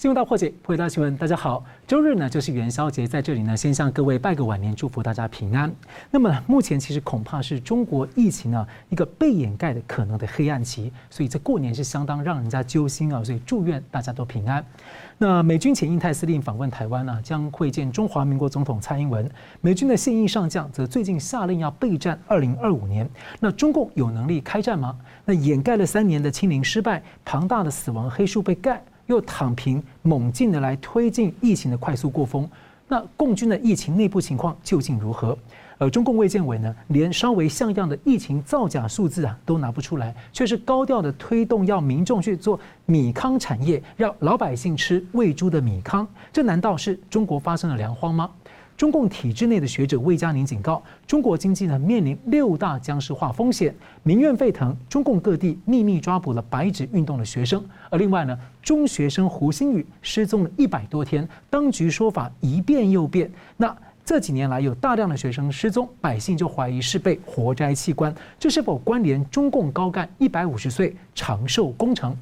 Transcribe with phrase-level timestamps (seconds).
[0.00, 1.14] 新闻大破解，破解大新闻。
[1.18, 5.70] 大家好，周日呢就是元宵节，在这里呢先向各位拜个晚年，祝福大家平安。
[6.10, 13.22] 那么目前其实恐怕是中国疫情呢一个被掩盖的可能的黑暗期，所以这过年是相当让人家揪心啊。
[13.22, 14.64] 所以祝愿大家都平安。
[15.18, 19.30] 那美军前印太司令访问台湾呢，将会见中华民国总统蔡英文。
[19.60, 23.06] 美军的现役上将则最近下令要备战二零二五年。
[23.38, 24.96] 那中共有能力开战吗？
[25.26, 28.82] 那掩盖了三年的清零失败，庞大的死亡黑数被盖。
[29.10, 32.48] 又躺平，猛进的来推进疫情的快速过风。
[32.88, 35.36] 那共军的疫情内部情况究竟如何？
[35.78, 46.06] 而中共卫健委呢，连稍微像样的疫情造假数字啊都拿不出来，却是高调的推动要民众去做米糠产业，让老百姓吃喂猪的米糠。
[46.32, 48.28] 这难道是中国发生了粮荒吗？
[48.80, 54.74] 中共体制内的学者魏佳宁警告，中国经济呢面临六大僵尸化风险，民怨沸腾。
[54.88, 63.30] 中共各地秘密抓捕了白纸运动的学生，而另外呢，中学生胡鑫宇失踪了一百多天，当局说法一变又变。
[63.58, 72.16] 那这几年来有大量的学生失踪，百姓就怀疑是被活摘器官，这是否关联中共高干一百五十岁长寿工程？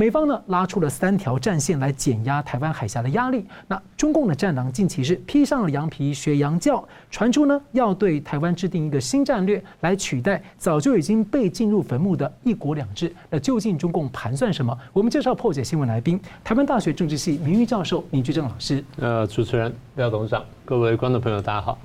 [0.00, 3.44] 美方呢拉出了三条战线来减压台湾海峡的压力。
[3.68, 13.14] 那中共的战狼近期是披上了羊皮学洋教，传出呢要对台湾制定一个新战略来取代早就已经被进入坟墓的一国两制。
[13.28, 14.74] 那究竟中共盘算什么？
[14.94, 18.82] 我们介绍破解新闻来宾，台湾大学政治系名誉教授倪居正老师。
[18.96, 21.76] 呃，主持人廖董事长，各位观众朋友，大家好。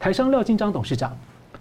[0.00, 1.14] 台商廖金章董事长，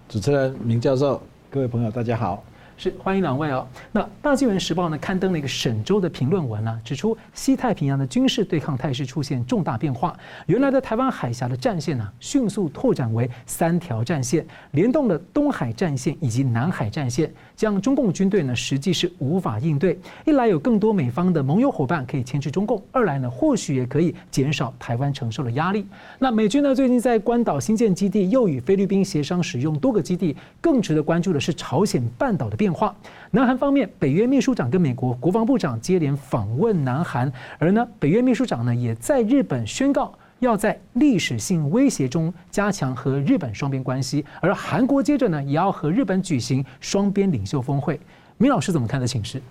[0.08, 2.42] 主持人明教授，各位朋友，大家好。
[2.78, 3.68] 是欢迎两位哦。
[3.92, 10.18] 那大纪元时报呢刊登了一个沈周的评论文呢，指出西太平洋的军事对抗态势出现重大变化。
[10.48, 20.00] 原来的台湾海峡的战线呢，迅速拓展为三条战线，联动了东海战线以及南海战线，将中共军队呢实际是无法应对。
[20.26, 25.86] 一来有更多美方的盟友伙伴可以牵制中共，二来呢或许也可以减少台湾承受的压力。
[26.20, 30.36] 那美军呢最近在关岛新建基地，又与菲律宾协商使用多个基地。
[30.62, 32.96] 更值得关注的是朝鲜半岛的变化。
[33.32, 37.30] 南韩方面，北约秘书长跟美国国防部长接连访问南韩，
[37.60, 48.00] 而呢，北约秘书长呢也在日本宣告要在历史性威胁中加强和日本双边关系，而韩国接着呢也要和日本举行双边领袖峰会。
[48.38, 49.42] 明老师怎么看这情势？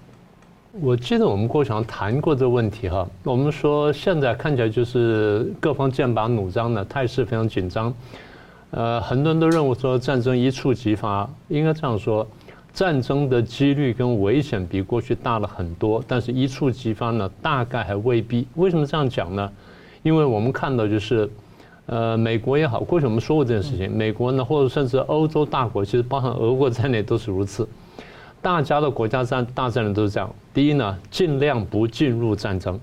[0.81, 7.93] 我记得我们过去谈过这个问题哈，我们说现在看起来就是各方剑拔弩张的态势非常紧张，
[8.71, 12.27] 呃，很多人都认为说战争一触即发，应该这样说。
[12.72, 18.47] 战争的几率跟危险比过去大了很多，但是一触即发呢，大概还未必。
[18.55, 19.53] 为什么这样讲呢？
[20.03, 21.28] 因为我们看到就是，
[21.84, 27.69] 呃，美国也好，过去我们说过这件事情，美国呢，或者甚至欧洲大国，其实包含俄国在内都是如此。
[28.41, 32.81] 大家的国家战大战略都是这样：第一呢，尽量不进入战争，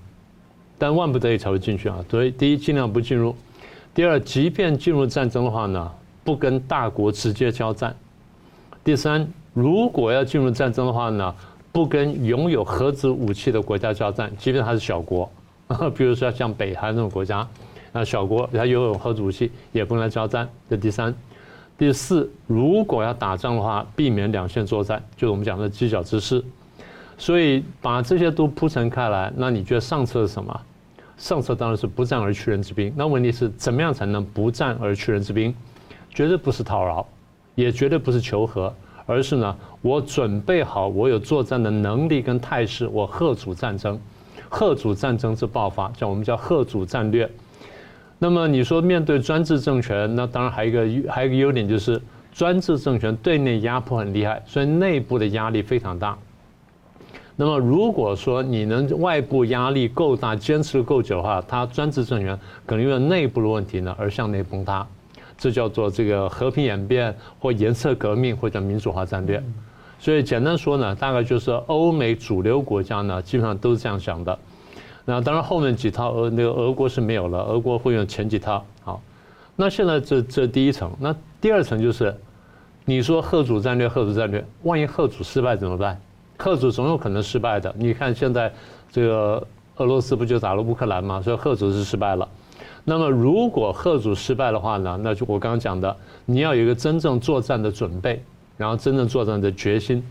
[0.78, 1.98] 但万不得已才会进去啊。
[2.10, 3.34] 所以第一，尽量不进入；
[3.94, 5.92] 第二，即便进入战争的话呢，
[6.24, 7.92] 不跟大国直接交战；
[8.84, 9.28] 第三。
[9.60, 11.36] 如果要进入战争的话呢，
[11.70, 15.30] 不跟拥有核子武器的国家交战，即便它是小国，
[15.94, 17.46] 比如说像北韩这种国家，
[17.92, 20.48] 啊小国它拥有核子武器也不能来交战。
[20.70, 21.14] 这第三，
[21.78, 26.42] 第四，如果要打仗的话，避免两线作战，就是我们讲的犄角之势。
[27.18, 30.58] 所以把这些都铺陈开来，那你觉得上策是什么？
[31.18, 32.94] 上策当然是不战而屈人之兵。
[32.96, 35.54] 那问题是怎么样才能不战而屈人之兵？
[36.10, 37.06] 绝对不是讨饶，
[37.56, 38.74] 也绝对不是求和。
[39.10, 44.00] 而是呢，我准备好，我有作战的能力跟态势，我贺主战争，
[44.48, 47.28] 贺主战争之爆发，叫我们叫贺主战略。
[48.20, 52.00] 那么你说面对专制政权，那当然还有一个还有一个优点就是
[52.32, 56.16] 专制政权对内压迫很厉害，所以内部的压力非常大。
[57.36, 62.38] 那么如果说你能外部压力够大，坚持的够久的话，它专制政权
[62.68, 64.86] 可能因为内部的问题呢而向内崩塌。
[65.40, 69.42] 这叫做这个和平演变，或颜色革命，或者民主化战略。
[69.98, 74.38] 所以简单说呢，大概就是欧美主流国家呢，基本上都是这样想的。
[75.06, 78.64] 那当然后面几套俄那个俄国是没有了，俄国会用前几套。
[78.84, 79.02] 好，
[79.56, 82.16] 那现在这这第一层，那第二层就是，
[82.86, 86.00] 你说吓阻战略，吓阻战略，万一吓阻失败怎么办？
[86.38, 87.74] 吓阻总有可能失败的。
[87.78, 88.54] 你看现在
[88.92, 89.46] 这个
[89.78, 91.22] 俄罗斯不就打了乌克兰吗？
[91.22, 92.30] 所以吓阻是失败了。
[92.90, 95.00] 那么，如果贺祖失败的话呢？
[95.04, 95.96] 那就我刚刚讲的，
[96.26, 98.20] 你要有一个真正作战的准备，
[98.58, 100.04] 然后真正作战的决心，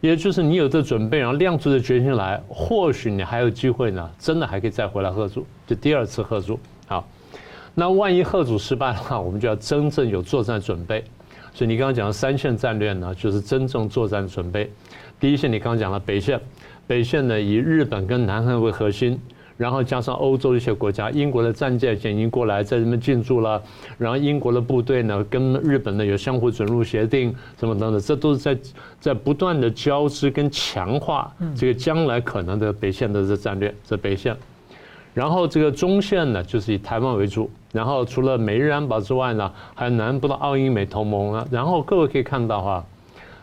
[0.00, 6.56] 也就是你有这准备，然后亮出的决心来，或许你还有机会呢，真的还可以再回来吓阻，就第二次吓阻。
[6.86, 7.04] 好，
[7.74, 11.02] 那万一贺祖失败的话，我们就要真正有作战准备。
[11.52, 14.70] 所以你刚刚讲的三线战略呢，就是真正作战准备。
[15.18, 16.40] 第一线你刚刚讲了北线，
[16.86, 19.20] 北线呢以日本跟南韩为核心。
[19.56, 23.62] 然后加上欧洲一些国家，英国的战舰已经过来在这边进驻了，
[23.98, 28.58] 然后英国的部队呢跟日本呢有相互准入协定，什么等等，这都是在
[28.98, 34.36] 在不断的交织跟强化这个将来可能的北线的这战略，这北线。
[35.14, 37.50] 然后这个中线呢，就是以台湾为主。
[37.70, 41.46] 然后除了美日安保之外呢，还有南部的澳英美同盟啊。
[41.50, 42.84] 然后各位可以看到哈，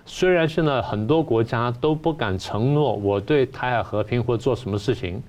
[0.06, 5.22] 虽然现在很多国家都不敢承诺我对台海和平或做什么事情，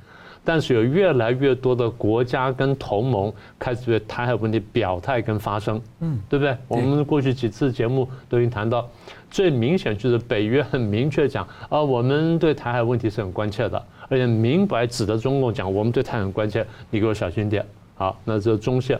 [0.45, 6.57] 但是有越来越多的国家跟同盟开始对台海问题表态跟发声，嗯，对不对？
[6.67, 8.89] 我们过去几次节目都已经谈到，
[9.31, 13.83] 最明显就是北约很明确讲啊，我们对台海问题是很关切的。
[14.09, 17.65] 而且明白指着中共讲，我们对台很关切，你给我小心点。
[17.95, 18.99] 好，那这中线，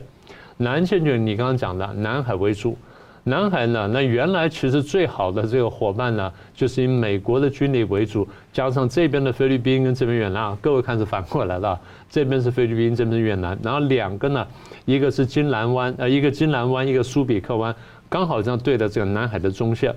[0.59, 2.77] 南线就是你刚刚讲的南海为主。
[3.25, 10.57] 南海呢，那原来其实最好的这个伙伴呢，就是以美国的军力为主，加上这边的菲律宾跟这边越南。
[10.57, 11.79] 各位看是反过来的，
[12.09, 13.59] 这边是菲律宾，这边是越南。
[13.63, 14.47] 然后两个呢，
[14.87, 17.75] 一个是金兰湾，呃，一个金兰湾，一个苏比克湾，
[18.09, 19.95] 刚好这样对的这个南海的中线，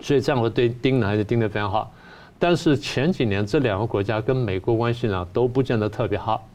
[0.00, 1.92] 所以这样会对盯呢还是盯得非常好。
[2.38, 6.48] 但是前几年这两个国家跟美国关系呢都不见得特别好，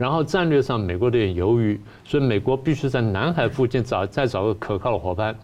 [0.00, 5.36] 然后战略上美国有点犹豫，所以美国必须在南海附近找再找个可靠的伙伴。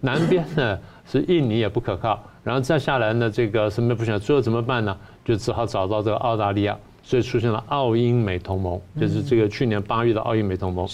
[0.00, 4.96] 南边呢是印尼也不可靠，然后再下来呢这个什么不行，最后怎么办呢？
[5.24, 10.88] 就只好找到这个澳大利亚，所以出现了澳英美同盟，就是这个去年八月的澳英美同盟。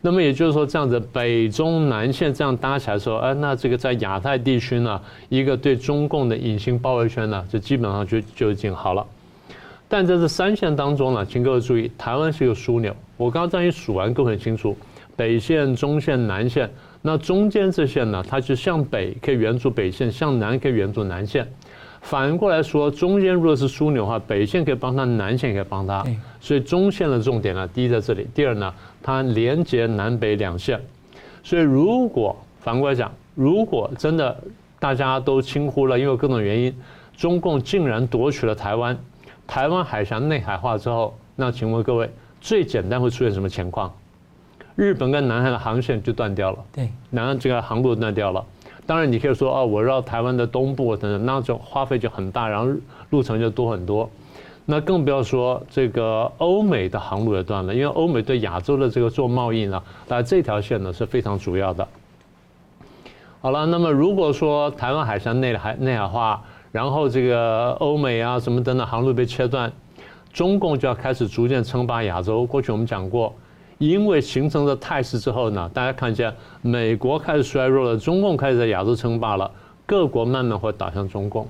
[0.00, 9.06] 那么也就是说，这样子北中南线这样搭起来的时候，哎，那这个在亚太地区呢，一个对中共的隐形包围圈呢，就基本上就就已经好了。
[9.92, 12.96] 但在这三线当中呢，请各位注意，台湾是一个枢纽。
[13.18, 14.74] 我刚刚这样一数完，各位很清楚，
[15.14, 16.66] 北线、中线、南线，
[17.02, 21.46] 那中间这线呢，它就向北可以援助北线，向南可以援助南线。
[22.00, 26.02] 反过来说，中间如果是枢纽的话，北线可以帮他，南线也可以帮他。
[26.40, 28.72] 所以中线的重点呢，第一在这里，第二呢，
[29.02, 30.80] 它连接南北两线。
[31.42, 34.34] 所以如果反过来讲，如果真的
[34.80, 36.74] 大家都轻忽了，因为各种原因，
[37.14, 38.98] 中共竟然夺取了台湾，
[39.46, 42.10] 台湾海峡内海化之后，那请问各位，
[42.40, 43.92] 最简单会出现什么情况？
[44.74, 48.42] 日本跟南海的航线就断掉了，对，南岸这个航路断掉了。
[48.86, 52.72] 当然，你可以说哦，我绕台湾的东部等等，那种花费就很大，然后
[53.10, 54.08] 路程就多很多。
[54.64, 61.86] 那更不要说这个欧美的航路也断了，因为欧美对亚洲的这个做贸易呢，那这条线呢是非常主要的。
[63.40, 66.42] 好了，那么如果说台湾海峡内海内海化，
[66.72, 69.70] 然后这个欧美啊什么等等航路被切断，
[70.32, 72.44] 中共就要开始逐渐称霸亚洲。
[72.44, 73.32] 过去我们讲过。
[73.78, 79.50] 因为形成的态势之后呢，大家看见美国开始衰弱了，中共开始在亚洲称霸了，
[79.84, 81.48] 各国慢慢会倒向中共。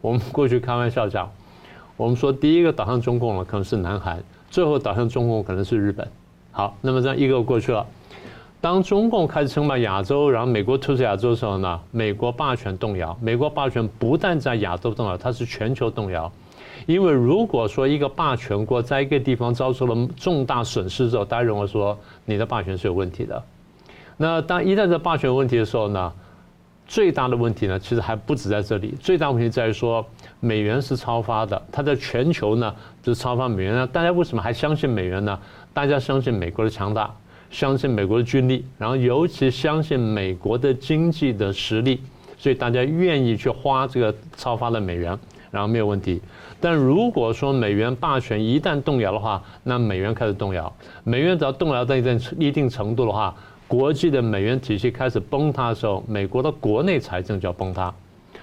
[0.00, 1.30] 我们过去开玩笑讲，
[1.98, 6.08] 我们说第一个倒向中共了可能是南韩，最后倒向中共可能是日本。
[6.50, 7.86] 好，那么这样一个过去了，
[8.60, 16.30] 当中共开始称霸亚洲，然后美国退出亚洲的时候呢，美国霸权动摇，美国霸权不但在亚洲动摇，它是全球动摇。
[16.86, 23.42] 因为如果说一个霸权国在一个地方遭受了重大损失之后，大家认为说你的霸权是有问题的。
[24.18, 26.12] 那当一旦这霸权问题的时候呢，
[26.86, 28.94] 最大的问题呢，其实还不止在这里。
[29.00, 30.04] 最大问题在于说
[30.38, 33.74] 美元是超发的，它在全球呢就是超发美元。
[33.74, 35.38] 那大家为什么还相信美元呢？
[35.72, 37.14] 大家相信美国的强大，
[37.50, 42.00] 相信美国的军力，然后尤其相信美国的经济的实力，
[42.38, 45.18] 所以大家愿意去花这个超发的美元。
[45.52, 46.22] 然后没有问题，
[46.60, 50.72] 但如果说美元霸权一旦动摇的话，那美元开始动摇。
[51.02, 53.34] 美元只要动摇到一定一定程度的话，
[53.66, 57.92] 国际的美元体系开始崩塌的时候，美国的国内财政就要崩塌。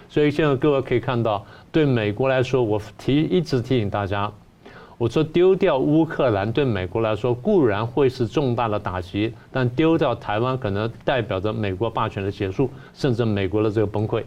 [0.09, 4.29] 所以现在各位可以看到，对美国来说，我提一直提醒大家，
[4.97, 14.23] 我说丢掉乌克兰对美国来说固然会是重大的打击，但丢掉台湾可能代表着美国霸权的结束，甚至美国的这个崩溃。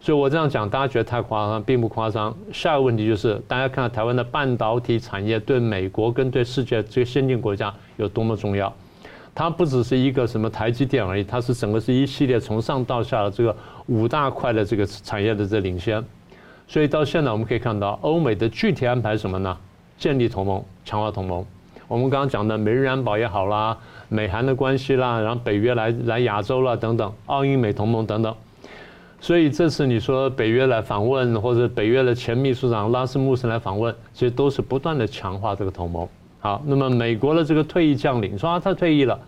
[0.00, 2.36] 所以我这样讲，大家觉得太夸张，并不夸张。
[2.52, 8.72] 下一个问题就是，大家看到台湾的半导体产业对美国跟对世界这个先进国家有多么重要？
[9.34, 13.56] 它不只是一个什么台积电而已，它是整个是一系列从上到下的这个
[13.86, 16.04] 五大块的这个产业的这领先。
[16.66, 19.56] 所以到现在我们可以看到，欧美的具体安排什么呢？
[19.98, 21.44] 建立同盟，强化同盟。
[21.88, 23.76] 我们刚刚讲的美日安保也好啦，
[24.08, 28.34] 美韩的关系啦，然后北约来来亚洲啦等等，澳英美同盟等等。
[29.20, 36.06] 所以这次你说北约来访问，或者北约的前秘书长拉斯穆森来访问，其实都是不断的强化这个同盟。
[36.40, 39.18] 好，那么美国的这个退役将领说啊，他退役了，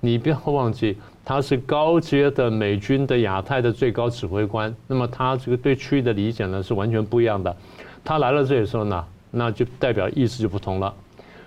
[0.00, 7.56] 你不要忘记他是高阶的美军的亚太的最高指挥官，那么他这个对区域的理解呢是完全不一样的。
[8.04, 10.94] 他来了这里的时候呢，那就代表意思就不同了。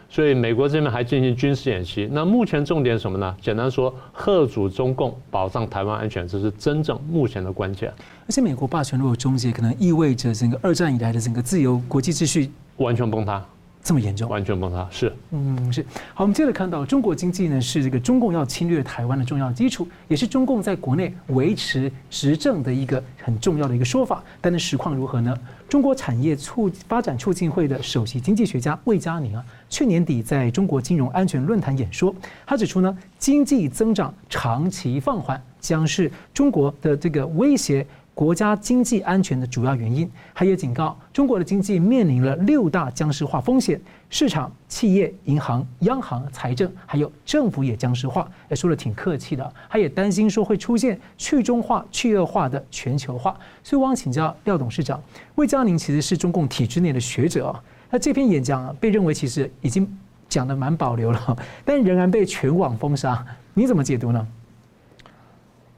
[0.10, 2.08] 所以美国这边还进行军事演习。
[2.12, 3.36] 那目前重点什么呢？
[3.42, 7.92] 简单说，贺阻中共，保障台湾安全，这是真正目前的关键。
[8.28, 13.44] 而且美国霸权如果终结，可能意味着整个二战以来的整个自由国际秩序完全崩塌。
[13.84, 15.86] 这么严重，完全崩塌是，嗯是。
[16.14, 24.24] 好，我们接着看到中国经济呢是这个中共要侵略台湾的重要基础，也是中共在国内维持执政的一个很重要的一个说法。
[24.40, 25.38] 但是实况如何呢？
[25.68, 37.86] 中国产业促发展促进会的首席经济学家魏佳宁啊，去年底在中国金融安全论坛演说，他指出呢，经济增长长期放缓将是中国的这个威胁。
[38.16, 48.30] 国家经济安全的主要原因，他也警告中国的经济面临了六大僵尸化风险：市场、企业、银行、央行、财政，还有政府也僵尸化。
[48.50, 53.36] 也说得挺客气的，他也担心说会出现去中化、去恶化的全球化。
[53.64, 55.02] 所以，我想请教廖董事长，
[55.34, 57.56] 魏佳宁其实是中共体制内的学者，
[57.90, 59.92] 那这篇演讲，被认为其实已经
[60.30, 64.28] 讲得蛮保留了， 但仍然被全网封杀，你怎么解读呢？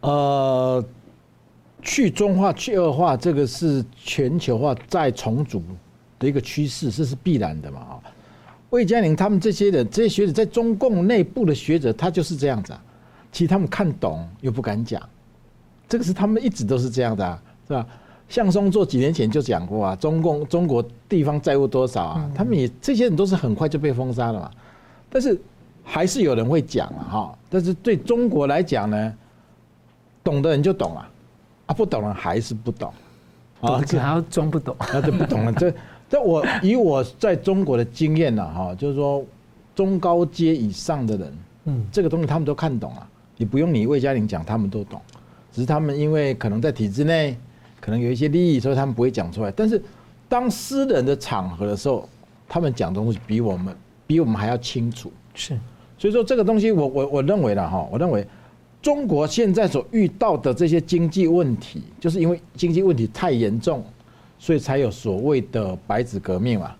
[0.01, 0.83] 呃。
[1.85, 5.61] 去中化、去恶化，这个是全球化再重组
[6.17, 7.79] 的一个趋势，这是必然的嘛？
[7.79, 8.01] 啊，
[8.71, 12.83] 魏佳宁他们这些人，这些学者在中共内部的学者，他就是这样子啊。
[13.31, 14.99] 其实他们看懂又不敢讲，
[15.87, 17.87] 这个是他们一直都是这样的啊，是吧？
[18.27, 22.31] 向松做几年前就讲过啊，中共中国地方债务多少啊？
[22.33, 24.49] 他们也这些人都是很快就被封杀了嘛。
[25.07, 25.39] 但是
[25.83, 27.37] 还是有人会讲了，哈。
[27.47, 29.13] 但是对中国来讲呢，
[30.23, 31.07] 懂的人就懂了。
[31.65, 32.93] 啊，不懂了还是不懂，
[33.59, 35.53] 啊，这还要装不懂，那就不懂了。
[35.53, 35.73] 这
[36.07, 39.25] 这我以我在中国的经验呢，哈，就是说
[39.73, 43.07] 中高阶以上的人，嗯，这个东西他们都看懂了，
[43.37, 45.01] 你不用你魏嘉玲讲，他们都懂，
[45.51, 47.35] 只是他们因为可能在体制内，
[47.81, 49.49] 可能有一些利益，所以他们不会讲出来。
[49.49, 49.81] 但是
[50.29, 52.07] 当私人的场合的时候，
[52.47, 55.11] 他们讲东西比我们比我们还要清楚。
[55.33, 55.57] 是，
[55.97, 58.27] 所以说这个东西我，我我我认为了哈，我认为。
[58.85, 63.83] 中国现在所遇到的这些经济问题，就是因为经济问题太严重，
[64.37, 66.75] 所以才有所谓的白纸革命嘛，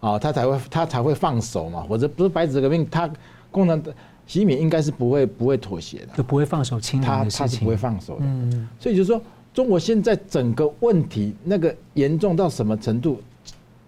[0.00, 3.10] 啊，他才会他才会放手嘛，或者不是白纸革命，他
[3.50, 3.90] 共产党
[4.26, 9.18] 习近平应该是不会不会妥协的，就不会放手他他是不会放手的，嗯，所以就是说，
[9.54, 13.18] 中国现在整个问题那个严重到什么程度，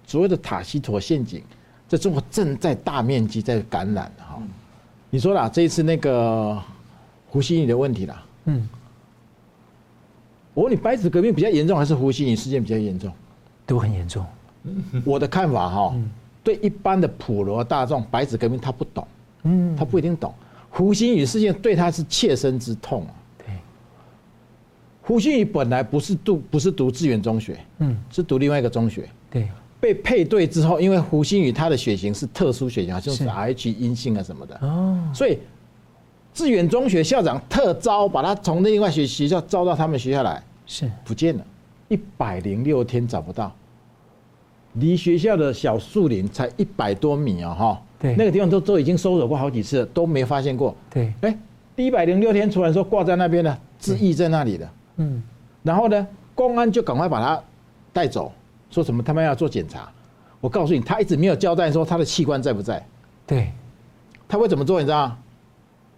[0.07, 1.43] 所谓的塔西佗陷阱，
[1.87, 4.41] 在中国正在大面积在感染哈，
[5.11, 6.59] 你说啦，这一次那个。
[7.29, 8.69] 胡锡宇的问题啦，嗯，
[10.55, 13.13] 我问你，白纸革命比较严重，还是胡锡宇事件比较严重？
[13.67, 14.25] 都很严重。
[15.05, 15.95] 我的看法哈，
[16.43, 19.07] 对一般的普罗大众，白纸革命他不懂，
[19.43, 20.33] 嗯，他不一定懂。
[20.71, 23.13] 胡锡宇事件对他是切身之痛啊。
[23.39, 23.47] 对，
[25.03, 29.09] 胡锡宇本来不是读不是读志远中学，嗯，是读另外一个中学。
[29.31, 29.49] 对，
[29.81, 35.39] 被配对之后，因为胡锡宇他的血型是特殊血型，好像是 RH 阴性啊什么的哦，所以。
[36.37, 40.87] 志远中学校长特招，把他从另外学学校招到他们学校来，是。
[41.03, 41.43] 不见了，
[41.89, 43.51] 一百零六天找不到，
[44.75, 51.35] 离学校的小树林才一百多米啊，哈，对，那个地方都都已经搜索过好几次了，都没发现过，对，哎，
[51.75, 55.23] 第一百零六天突然说挂在那边了，自縊在那里的，嗯，
[55.63, 57.43] 然后呢，公安就赶快把他
[57.95, 58.31] 带走，
[58.71, 59.91] 说什么他们要做检查，
[60.43, 62.87] 我告诉你，他一直没有交代说他的器官在不在，
[63.27, 63.51] 对，
[64.29, 65.19] 他会怎么做，你知道吗？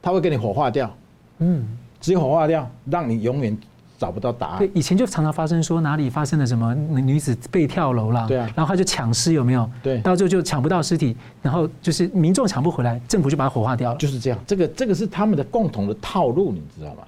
[0.00, 0.90] 他会给你火化掉，
[1.38, 1.66] 嗯，
[2.00, 3.56] 直接火化掉，让你永远
[3.98, 4.58] 找不到答案。
[4.58, 9.68] 对，以前就常常发生说哪里发生了什么女子被跳楼了，对啊，然后他就抢尸有没有？
[9.82, 13.98] 对，到最后就抢不到尸体，然后就是民众抢不回来，政府就把它火化掉了。
[13.98, 17.02] 就是这样，这个这个是他们的共同的套路，你知道吗？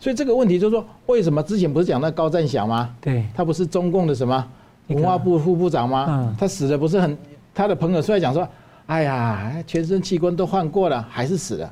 [0.00, 2.88] 所以这个问题就是说，为什么之前不是讲那高占祥吗？
[3.00, 4.44] 对，他不是中共的什么
[4.88, 6.06] 文化部副部长吗？
[6.08, 7.16] 嗯，他死的不是很，
[7.54, 8.48] 他的朋友出来讲说，
[8.86, 11.70] 哎呀，全身器官都换过了，还是死了。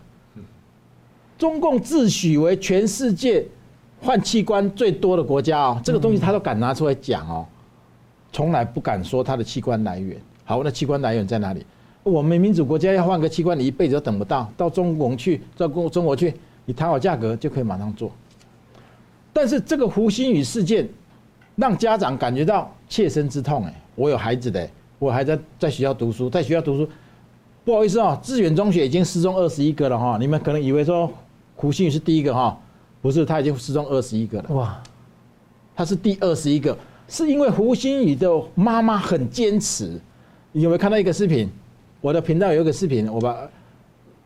[1.38, 3.46] 中共自诩为全世界
[4.00, 7.46] 换器官最多的国家哦，这个东西他都敢拿出来讲哦，
[8.32, 10.16] 从来不敢说他的器官来源。
[10.44, 11.64] 好，那器官来源在哪里？
[12.02, 18.10] 我们民主国家要换个器官，你一辈子都等不到，到中国去，到中中国去，你谈好价格就可以马上做。
[19.32, 20.88] 但是这个胡锡宇事件
[21.54, 24.68] 让家长感觉到切身之痛哎，我有孩子的，
[24.98, 26.88] 我还在在学校读书，在学校读书，
[27.64, 31.08] 不好意思哦，志远中学已经失踪二十一个了哈，你们可能以为说。
[31.60, 32.56] 胡锡宇是第一个哈，
[33.02, 34.54] 不是，他已经失踪二十一个了。
[34.54, 34.80] 哇，
[35.74, 36.76] 他是第二十一个，
[37.08, 40.00] 是因为胡心宇的妈妈很坚持。
[40.52, 41.50] 你有没有看到一个视频？
[42.00, 43.36] 我的频道有一个视频，我把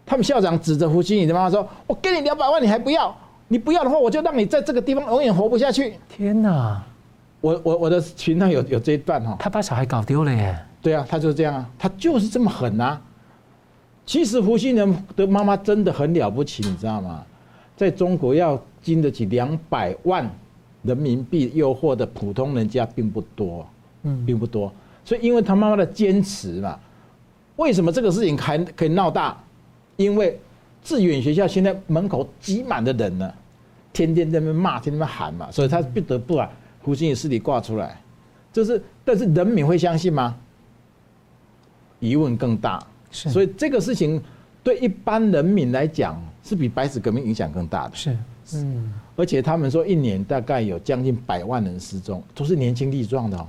[0.04, 3.16] 他们校长指着胡心宇的妈妈说：“我给你两百万，你还不要？
[3.48, 6.82] 你不要的话，我就让你在这个地方永远活不下去。”天哪！
[7.40, 10.54] 我我我的频道有有这一段哈，他把小孩搞丢了耶。
[10.82, 13.00] 对啊，他就是这样啊，他就是这么狠啊。
[14.04, 17.24] 其实胡杏儿的妈妈真的很了不起，你知道吗？
[17.76, 20.28] 在中国要经得起两百万
[20.82, 23.66] 人民币诱惑的普通人家并不多，
[24.02, 24.72] 嗯，并不多。
[25.04, 26.78] 所以因为他妈妈的坚持嘛，
[27.56, 29.36] 为什么这个事情还可以闹大？
[29.96, 30.38] 因为
[30.82, 33.32] 致远学校现在门口挤满的人呢，
[33.92, 36.50] 天天在那边骂，天天在那边喊嘛，所以他不得不把
[36.82, 38.00] 胡杏儿尸体挂出来。
[38.52, 40.36] 就是，但是人民会相信吗？
[42.00, 42.84] 疑问更大。
[43.12, 44.20] 所以这个事情
[44.64, 47.94] 对一般人民来讲是比白纸革命影响更大的。
[47.94, 48.16] 是，
[48.54, 53.46] 嗯，而且他们说一年大概有将近百万人失踪，都是年轻力壮的哦，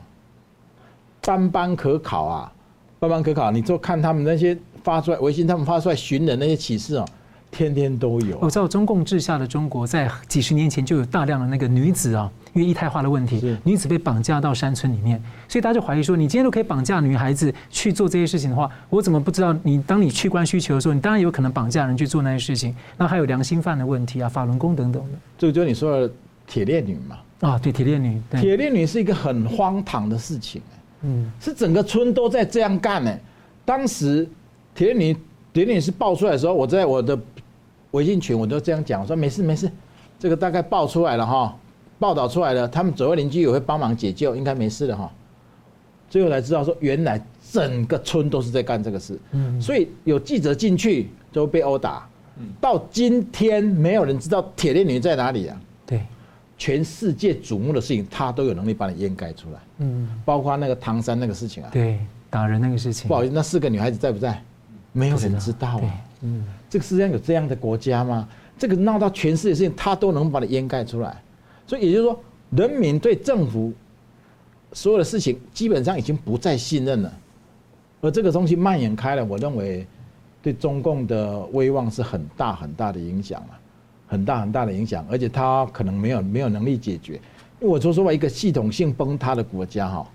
[1.21, 2.53] 班班可考啊，
[2.99, 3.49] 班班可考。
[3.49, 7.05] 你就看他们那些发出来微信，他们发出来寻人那些启事哦。
[7.49, 8.35] 天天都有。
[8.41, 19.81] 我知道中共治下的中国，在几十年前就有大量的那个女子啊，因为液态化的问题，女子被绑架到山村里面，所以大家就怀疑说，你今天都可以绑架女孩子去做这些事情的话，我怎么不知道你？
[19.83, 22.75] 当你屈官需求的时候，你当然有可能绑架人去做那些事情。
[22.97, 25.17] 那还有良心犯的问题啊，法轮功等等的。
[25.37, 26.13] 这个就是你说的
[26.47, 27.17] 铁链女嘛？
[27.41, 28.21] 啊，对，铁链女。
[28.31, 30.61] 铁链女是一个很荒唐的事情，
[31.01, 33.11] 嗯，是整个村都在这样干呢。
[33.65, 34.29] 当时
[34.75, 35.17] 铁链女
[35.51, 37.17] 铁链女是爆出来的时候，我在我的。
[37.91, 39.71] 微信群我都这样讲，我说没事没事，
[40.17, 41.55] 这个大概爆出来了哈，
[41.99, 45.11] 报道出来了，他们左右邻居也会帮忙解救，应该没事的哈。
[46.09, 47.19] 最后才知道说，原来
[47.51, 52.07] 整个村都是在干这个事，嗯，所以有记者进去就被殴打，
[52.61, 55.59] 到今天没有人知道铁链女在哪里啊？
[55.87, 56.01] 对，
[56.57, 64.39] 全世界瞩目的事情，他都有能力把你掩盖出来，嗯，包括那个唐山那个事情啊，对，打人那个事情，不好意思，那四个女孩子在不在？
[64.91, 65.81] 没有人知道啊。
[66.21, 68.27] 嗯，这个世界上有这样的国家吗？
[68.59, 71.19] 这个闹到全世界的事情，他都能把你掩盖出来。
[71.65, 72.19] 所以也就是说，
[72.51, 73.73] 人民对政府
[74.71, 77.13] 所有的事情基本上已经不再信任了。
[78.01, 79.85] 而这个东西蔓延开了，我认为
[80.41, 83.59] 对中共的威望是很大很大的影响了，
[84.07, 85.05] 很大很大的影响。
[85.09, 87.13] 而且他可能没有没有能力解决。
[87.59, 90.07] 因为我说实话，一个系统性崩塌的国家哈，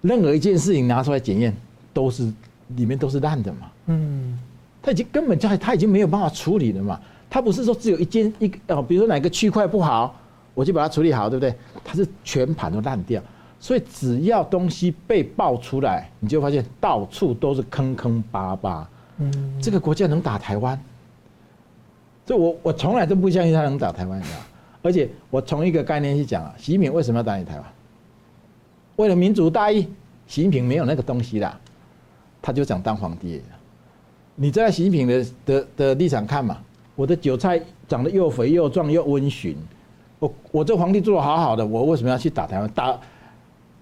[0.00, 1.54] 任何一件事情拿出来检验，
[1.92, 2.32] 都是
[2.76, 3.70] 里面都是烂的嘛。
[3.86, 4.38] 嗯。
[4.80, 10.18] 他已经根本就他已经没有办法处理了嘛，他不是说只有一件一个哦，比如说哪个区块不好，
[10.58, 11.54] 我就把它处理好，对不对？
[11.84, 13.22] 它是全盘都烂掉，
[13.60, 18.90] 所以只要东西被爆出来，你就发现到处都是坑坑巴巴。
[19.18, 20.76] 嗯，这个国家能打台湾？
[22.26, 24.38] 这我我从来都不相信他能打台湾，你知道？
[24.82, 27.64] 而且我从一个概念去讲啊，习近平为什么要打你台湾？
[28.96, 29.82] 为了民主大义，
[30.26, 31.56] 习近平没有那个东西啦，
[32.42, 33.40] 他就想当皇帝。
[34.34, 36.58] 你在习近平的的的立场看嘛？
[36.96, 39.56] 我的韭菜长得又肥又壮又温驯，
[40.18, 42.68] 我我这皇帝做的好好的，我为什么要去打台湾？
[42.70, 42.98] 打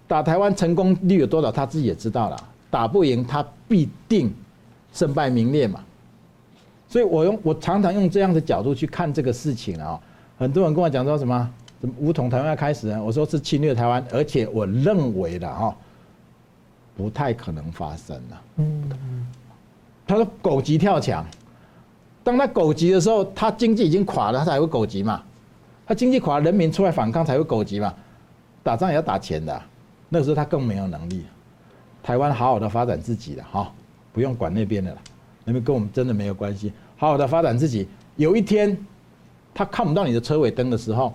[0.07, 1.51] 打台湾成功率有多少？
[1.51, 2.37] 他自己也知道了，
[2.71, 4.33] 打不赢他必定
[4.93, 5.81] 身败名裂嘛。
[6.89, 9.99] 所以我用我常常用这样的角度去看这个事情啊。
[10.39, 13.03] 很多人跟我讲说什么什么武统台湾要开始呢？
[13.03, 15.75] 我说是侵略台湾，而且我认为的哈，
[16.97, 18.43] 不太可能发生了。
[18.57, 19.27] 嗯。
[20.09, 21.27] 他说：“狗急跳墙，
[22.23, 25.21] 当他狗急的时候，他经济已经垮了，他才会狗急嘛。
[25.87, 27.95] 他经济垮，人民出来反抗才会狗急嘛。
[28.63, 29.63] 打仗也要打钱的，
[30.09, 31.25] 那个时候他更没有能力。
[32.03, 33.73] 台湾好好的发展自己的哈，
[34.13, 34.99] 不用管那边的了，
[35.45, 36.73] 那边跟我们真的没有关系。
[36.97, 38.77] 好好的发展自己，有一天
[39.55, 41.15] 他看不到你的车尾灯的时候，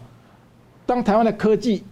[0.86, 1.84] 当台湾的科技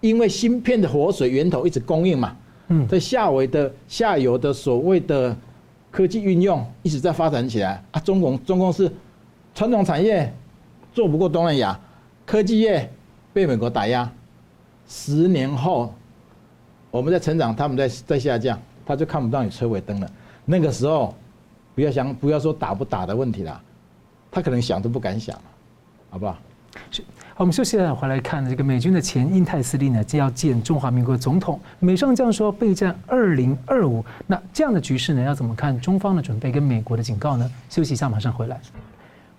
[0.00, 2.36] 因为芯片的活水源头一直供应嘛，
[2.68, 5.36] 嗯，在下围的下游的所谓的。”
[5.88, 8.00] 科技运用一直在发展起来啊！
[8.00, 8.92] 中共中共是
[9.54, 10.30] 传统产业
[10.92, 11.80] 做不过东南亚，
[12.26, 12.90] 科技业
[13.32, 14.10] 被美国打压。
[14.88, 15.94] 十年后，
[16.90, 20.10] 我们在成长，他们在在下降，他就看不到你车尾灯了。
[20.44, 21.14] 那个时候，
[21.74, 23.60] 不要想，不要说打不打的问题了，
[24.30, 25.40] 他可能想都不敢想，
[26.10, 26.32] 好不好？
[26.32, 31.58] 好，我们休息了，回来看这个美军的前印太司令呢，将要见中华民国总统。
[31.80, 35.80] 美上将说备战二零二五，那这样的局势呢，要怎么看？
[35.80, 37.50] 中方的准备跟美国的警告呢？
[37.68, 38.60] 休息一下，马上回来。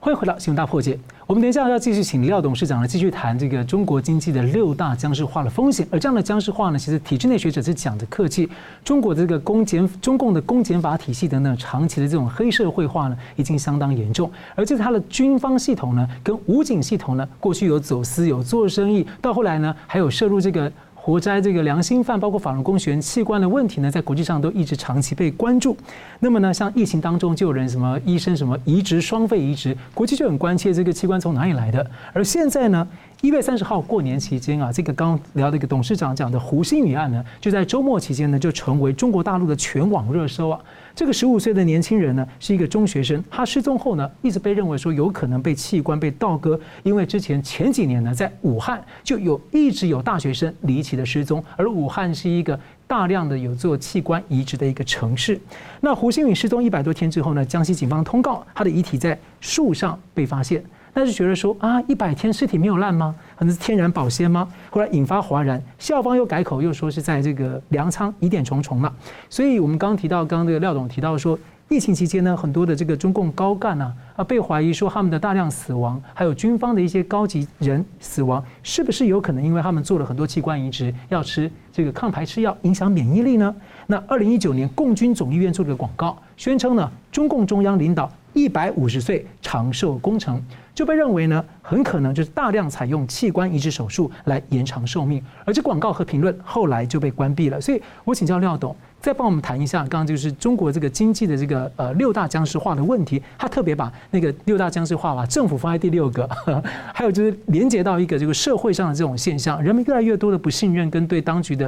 [0.07, 0.97] 欢迎回到新闻大破解。
[1.25, 5.85] 我们等一下要继续请廖董事长呢继续谈这个中国经济的六大僵尸化的风险。
[5.91, 8.49] 而这样的僵尸化呢，其实体制内学者是讲的客气。
[8.85, 14.31] 中国这个公检、中共的公检法体系等等，长期的这种黑社会化呢，已经相当严重。
[14.55, 20.71] 而这是它的军方系统呢，跟武警系统呢，过去有走私、有做生意，到后来呢，还有涉入这个。
[21.07, 25.77] 活摘这个良心犯，包括法轮功学员器官的问题呢，在国际上都一直长期被关注。
[26.19, 31.89] 那么呢，像疫情当中就有人什么医生什么移植双肺移植，国际就很关切这个器官从哪里来的。
[32.11, 32.85] 而现在呢，
[33.21, 40.59] 一月三十号过年期间啊，这个刚聊的一个董事长讲的胡心宇案呢，就在周末期间呢，就成为中国大陆的全网热搜啊。
[40.97, 55.39] 这个十五岁的年轻人呢，是一个中学生，他失踪后呢，一直被认为说有可能被器官被盗割，因为之前前几年呢，在武汉就有一直有大学生离奇的失踪，而武汉是一个大量的有做器官移植的一个城市。
[55.81, 60.63] 那胡新宇失踪一百多天之后呢，江西警方通告他的遗体在树上被发现。
[60.97, 63.13] 但是觉得说啊，一百天尸体没有烂吗？
[63.35, 64.47] 可能是天然保鲜吗？
[64.71, 68.91] 后来引发哗然，校方又改口，又说是在这个粮仓疑点重重了。
[69.29, 71.37] 所以我们刚刚提到，刚刚这个廖总提到说，
[71.69, 83.55] 疫情期间呢，很多的这个中共高干啊啊被怀疑说他们的大量死亡，还有军方的一些高级人死亡，是不是有可能因为他们做了很多器官移植，要吃这个抗排斥药，影响免疫力呢？
[83.85, 90.41] 那二零一九年共军总医院做的广告，宣称呢，中共中央领导一百五十岁长寿工程。
[90.75, 97.59] 就被认为呢，很可能就是大量采用器官移植手术来延长寿命，而这广告和评论后来就被关闭了。
[97.59, 106.29] 所以我请教廖董，再帮我们谈一下，刚刚就是中国这个经济的这个呃六大僵尸化的问题，他特别把那个六大僵尸化把政府放在第六个，
[106.93, 111.67] 还有就是连接到一个这个社会上的这种现象，人们越来越多的不信任跟对当局的，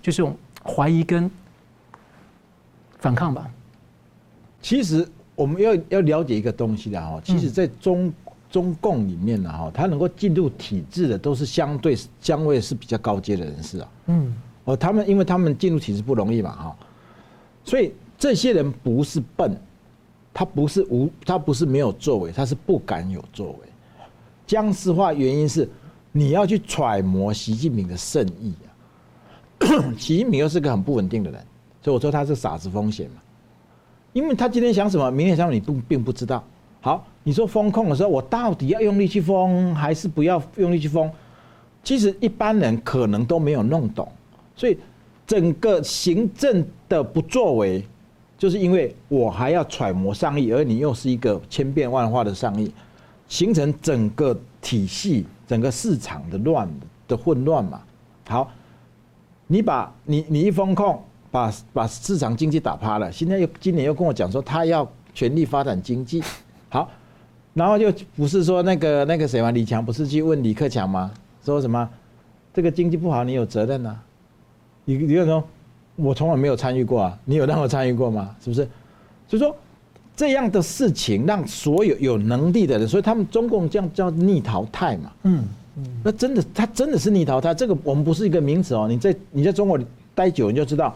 [0.00, 1.30] 就是这种怀疑跟
[2.98, 3.46] 反抗吧。
[4.62, 5.06] 其实
[5.38, 8.12] 我们要要了解一个东西的哈，其实在中。
[8.50, 13.88] 中共里面呢，哈，他能够进入体制的都是相对相对是比较高阶的人士啊。
[14.06, 16.76] 嗯，哦，他们因为他们进入体制不容易嘛，哈，
[17.62, 19.54] 所以这些人不是笨，
[20.32, 23.58] 他不是无，他不是没有作为，他是不敢有作为。
[24.46, 25.68] 僵尸化原因是
[26.10, 29.92] 你要去揣摩习近平的圣意啊。
[29.98, 31.38] 习近平又是个很不稳定的人，
[31.82, 33.20] 所以我说他是傻子风险嘛，
[34.18, 36.42] 因为他今天想什么，明天想什么，你不并不知道。
[36.80, 41.08] 好，你说封控的时候，我到底要用力去封，还是不要用力去封？
[41.84, 44.10] 其实一般人可能都没有弄懂，
[44.56, 44.76] 所以
[45.24, 47.84] 整个行政的不作为，
[48.36, 52.72] 就是因为我还要揣摩上意，而你又是一个千变万化的上意，
[53.28, 56.68] 形成整个体系、整个市场的乱
[57.06, 57.80] 的混乱嘛。
[58.26, 58.50] 好，
[59.46, 61.00] 你把你你一封控，
[61.38, 66.20] 把把市场经济打趴了，现在又今年又跟我讲说他要全力发展经济。
[66.68, 66.90] 好，
[67.54, 71.10] 然后就不是说那个那个谁嘛，李强不是去问李克强吗？
[71.44, 71.88] 说什么
[72.52, 74.02] 这个经济不好，你有责任呐、啊？
[74.84, 75.42] 你你就说，
[75.96, 78.34] 我从来没有参与过啊，你有让我参与过吗？
[78.42, 78.68] 是不是？
[79.28, 79.54] 所以说
[80.16, 85.12] 这样的事情让所有有能力的人，所以他们中共这样叫逆淘汰嘛。
[85.22, 85.44] 嗯
[85.76, 88.86] 嗯，那真的他真的是逆淘汰，这个我们不是一个名词哦。
[88.88, 89.78] 你在你在中国
[90.14, 90.94] 待久，你就知道，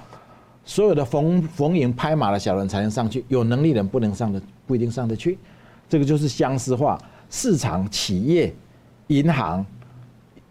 [0.65, 5.39] 所有的逢逢迎拍马的小人才能上去，有能力的人不能上的，不一定上得去。
[5.89, 6.99] 这个就是相思化，
[7.29, 8.55] 市场、企业、
[9.09, 9.65] 银行、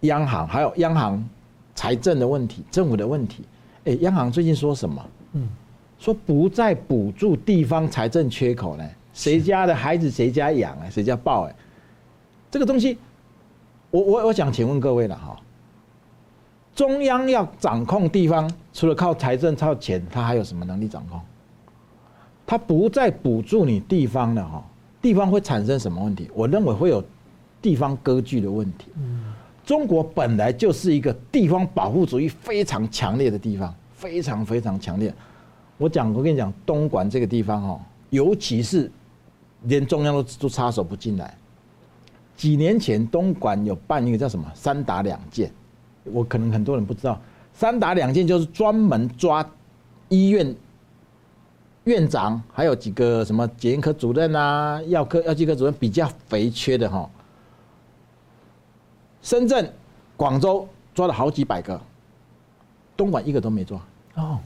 [0.01, 1.23] 央行，还有央行
[1.73, 3.43] 财政的问题、政府的问题。
[3.85, 5.03] 哎，央行最近说什么？
[5.33, 5.47] 嗯，
[5.97, 8.87] 说不再补助地方财政缺口呢？
[9.13, 10.89] 谁家的孩子谁家养啊？
[10.89, 11.43] 谁家抱？
[11.43, 11.55] 哎，
[12.51, 12.97] 这个东西，
[13.89, 15.39] 我我我想请问各位了哈，
[16.73, 21.19] 中央要掌控地方，除了靠财政、靠钱，他还有什么能力掌控？
[22.45, 24.63] 他不再补助你地方了哈。
[25.01, 26.29] 地方会产生什么问题？
[26.33, 27.03] 我认为会有
[27.61, 28.87] 地方割据的问题。
[29.65, 35.13] 中国本来就是一个地方保护主义非常强烈的地方，非常非常强烈。
[35.77, 38.91] 我讲，我跟你讲，东莞这个地方哦，尤其是
[39.63, 41.35] 连中央都都插手不进来。
[42.35, 45.51] 几年前，东莞有办一个叫什么“三打两建”，
[46.03, 47.19] 我可能很多人不知道
[47.53, 49.47] ，“三打两建”就是专门抓
[50.09, 50.55] 医院。
[51.85, 57.09] 院长还有几个什么检验科主任啊，药科药剂科主任比较肥缺的哈。
[59.23, 59.73] 深圳、
[60.15, 61.81] 广州抓了好几百个，
[62.95, 63.79] 东莞一个都没抓。
[64.13, 64.37] 哦，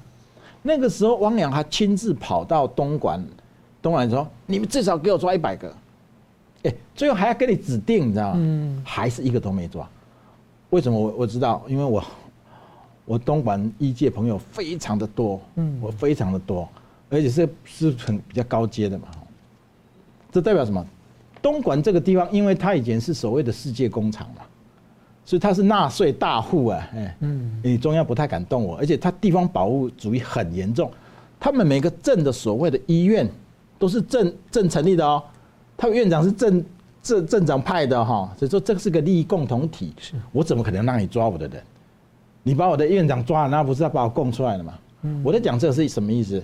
[0.62, 3.22] 那个时候汪洋还亲自跑到东莞，
[3.82, 5.74] 东莞说：“你们至少给我抓一百个。”
[6.64, 8.36] 哎，最后还要给你指定，你知道吗？
[8.38, 9.86] 嗯，还是一个都没抓。
[10.76, 11.64] 为什么我我知道？
[11.70, 12.04] 因为我
[13.06, 16.68] 我东莞医界朋友非常的多，嗯，我非常的多。
[17.10, 19.08] 而且是是很比较高阶的嘛，
[20.34, 20.86] 这代表什么？
[21.42, 24.42] 东莞这个地方，因为它以前是所谓的世界工厂嘛，
[25.24, 30.92] 所以它是纳税大户啊，哎，嗯，你中央不太敢动我，而且它地方保护主义很严重，
[31.40, 33.26] 他们每个镇的所谓的医院
[33.80, 35.24] 都是镇镇成立的哦，
[35.78, 36.66] 他们院长是镇
[37.06, 41.64] 镇镇长派的哈，所以说这是个利益共同体，是我怎么可能让你抓我的人？
[42.42, 44.74] 你把我的院长抓了，那不是要把我供出来了吗？
[45.24, 46.44] 我在讲这是什么意思？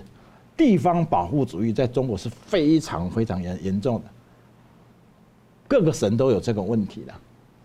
[0.56, 4.04] 地方保护主义在中国是非常非常严严重的，
[5.66, 7.12] 各个省都有这个问题的。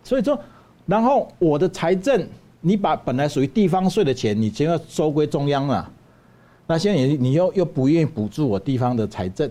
[0.03, 0.39] 所以说，
[0.87, 2.27] 然后我的财政，
[2.61, 5.91] 你把本来属于地方税的钱，你先要收归中央了，
[6.65, 9.47] 那现在你你又又不愿意补助我地方的财政，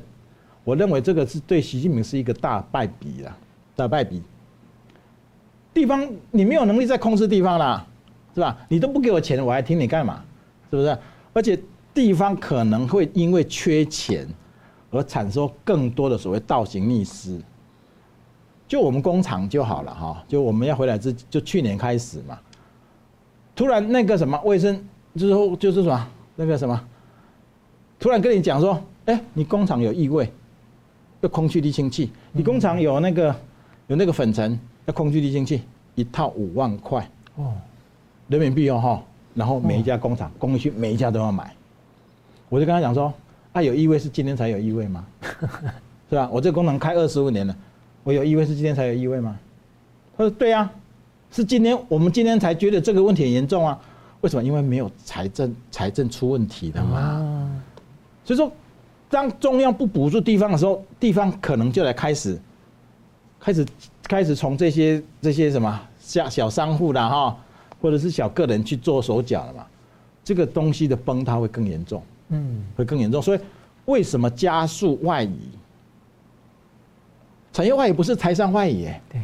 [0.66, 3.38] 我认为这个是对习近平是一个大败笔了，
[3.74, 4.20] 大败笔。
[5.72, 7.86] 地方你没有能力再控制地方了。
[8.34, 8.54] 是吧？
[8.68, 10.22] 你都不给我钱，我还听你干嘛？
[10.70, 10.98] 是不是？
[11.32, 11.58] 而且
[11.94, 14.28] 地方可能会因为缺钱
[14.90, 17.40] 而产生更多的所谓倒行逆施。
[18.68, 22.38] 就我们工厂就好了哈，就我们要回来之，就去年开始嘛，
[23.54, 26.78] 突然那个什么卫生，就是就是什么那个什么，
[27.98, 30.30] 突然跟你讲说，哎，你工厂有异味，
[31.20, 33.34] 要空气滤清器；你工厂有那个
[33.88, 35.62] 有那个粉尘，要空气滤清器，
[35.94, 37.54] 一套五万块哦。
[38.28, 39.02] 人民币哦哈，
[39.34, 41.54] 然后每一家工厂、工业区每一家都要买，
[42.48, 43.12] 我就跟他讲说，
[43.52, 45.06] 啊有异味是今天才有异味吗？
[46.10, 46.28] 是吧？
[46.32, 47.56] 我这个工厂开二十五年了，
[48.02, 49.38] 我有异味是今天才有异味吗？
[50.16, 50.70] 他说对啊，
[51.30, 53.78] 是今天我们今天才觉得这个问题很严重啊。
[54.22, 54.42] 为什么？
[54.42, 57.62] 因为没有财政财政出问题的嘛。
[58.24, 58.50] 所以说，
[59.16, 62.38] 当中央不补助地方的时候，地方可能就来开始，
[63.40, 63.66] 开始
[64.02, 67.36] 开始从这些这些什么小小商户啦哈。
[67.78, 69.66] 或者是小个人去做手脚了嘛，
[70.24, 73.20] 这个东西的崩塌会更严重，嗯，会更严重。
[73.20, 73.40] 所以
[73.84, 75.38] 为什么加速外移？
[77.52, 79.20] 产业外移不是台商外移，对，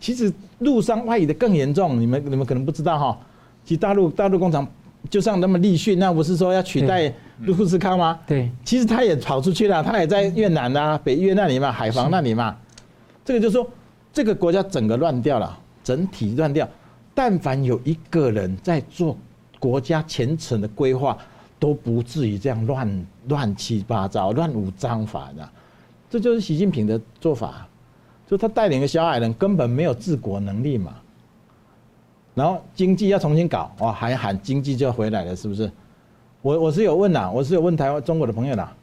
[0.00, 2.00] 其实陆商外移的更严重。
[2.00, 3.18] 你们你们可能不知道哈，
[3.66, 4.66] 其实大陆大陆工厂
[5.10, 7.12] 就像那么立讯，那不是说要取代
[7.54, 8.18] 富士康吗？
[8.26, 12.56] 对，其实他也跑出去了，他也在越南啊，北越那里嘛，海防那里嘛。
[13.24, 13.66] 这个就是说，
[14.12, 16.68] 这个国家整个乱掉了，整体乱掉。
[17.14, 19.16] 但凡有一个人在做
[19.58, 21.16] 国家前程的规划，
[21.58, 25.48] 都不至于这样乱乱七八糟、乱无章法的。
[26.08, 27.66] 这就是习近平的做法，
[28.28, 30.94] 就他带领的小矮人，根本没有治国能力嘛。
[32.34, 35.70] 然后经济要重新搞，哇，还喊经济就要回来了，是不是？
[36.42, 38.74] 我我是有问啦，我是有问台湾中国的朋友啦，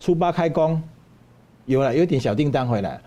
[0.00, 0.82] 初八开工，
[1.66, 3.00] 有了有点小订单回来。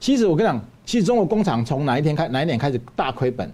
[0.00, 3.50] 其实我跟你讲，其实中国工厂从哪一天开哪一年开始大亏本？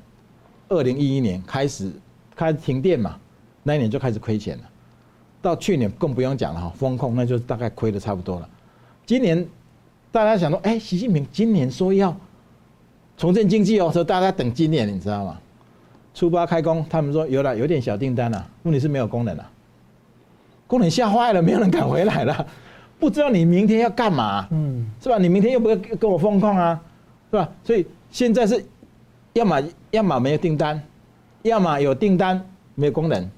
[0.69, 1.91] 二零一一年开始
[2.37, 3.19] 开始停电嘛，
[3.63, 4.65] 那一年就开始亏钱了。
[5.43, 8.49] 到去年更不用讲了哈，风控那就大概亏的差不多了。
[9.05, 9.47] 今年
[10.13, 12.17] 大家想说，哎，习近平今年说要
[13.17, 15.39] 重振经济哦，说大家等今年，你知道吗？
[16.15, 19.51] 初八开工，他们说有了有点小订单了，问题是没有工人了，
[20.75, 22.47] 工人吓坏了，没有人敢回来了，
[22.99, 25.19] 不知道你明天要干嘛，嗯，是吧？
[25.19, 26.81] 你明天又不会跟我封控啊，
[27.31, 27.49] 是吧？
[27.63, 28.65] 所以现在是。
[29.35, 29.61] 要么
[29.91, 30.81] 要么没有订单，
[31.43, 32.41] 要么有订单
[32.77, 33.29] 没有工人，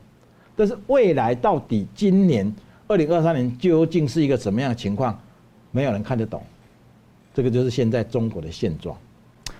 [0.54, 2.54] 但是未来到底今年
[2.86, 5.18] 二零二三年究竟是一个什么样的情况，
[5.72, 6.42] 没有人看得懂。
[7.32, 8.94] 这个就是现在中国的现状。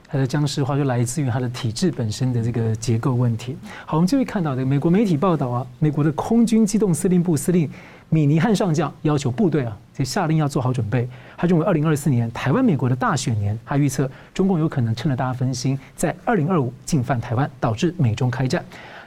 [0.08, 3.56] 它的僵尸化就来自于它的体制本身的这个结构问题。
[3.84, 7.70] 好，我们就会看到的美国媒体报道啊，美国的空军机动司令部司令。
[8.08, 11.08] 米尼汉上将要求部队啊，就下令要做好准备。
[11.36, 18.64] 他认为，二零二四年台湾美国的大选年，他预测中共有可能趁着大家分心，在二零二五进犯台湾，导致美中开战。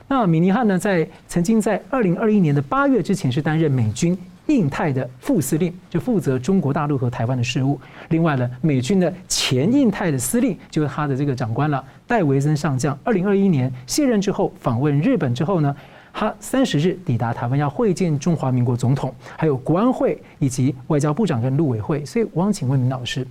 [0.10, 4.18] 那米尼汉呢，在曾经在二零二一年的八月之前是担任美军
[4.50, 7.80] 印太的副司令，就负责中国大陆和台湾的事务。
[8.10, 12.98] 另外呢，美军的前印太的司令就是他的这个长官了，戴维森上将。
[13.04, 15.76] 二零二一年卸任之后，访问日本之后呢，
[16.12, 22.04] 他三十日抵达台湾，要会见中华民国总统，还有国安会以及外交部长跟陆委会。
[22.04, 23.26] 所以，我想请问明老师，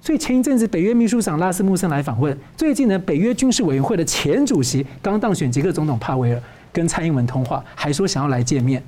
[0.00, 8.82] 所以前一阵子北约秘书长拉斯穆森来访问，最近呢，北约军事委员会的前主席刚当选捷克总统帕维尔跟蔡英文通话，还说想要来见面。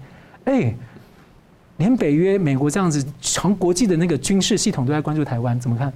[0.45, 0.75] 哎，
[1.81, 5.91] 连北约美国这样子，从国际的那个军事系统都在关注台湾，怎么看？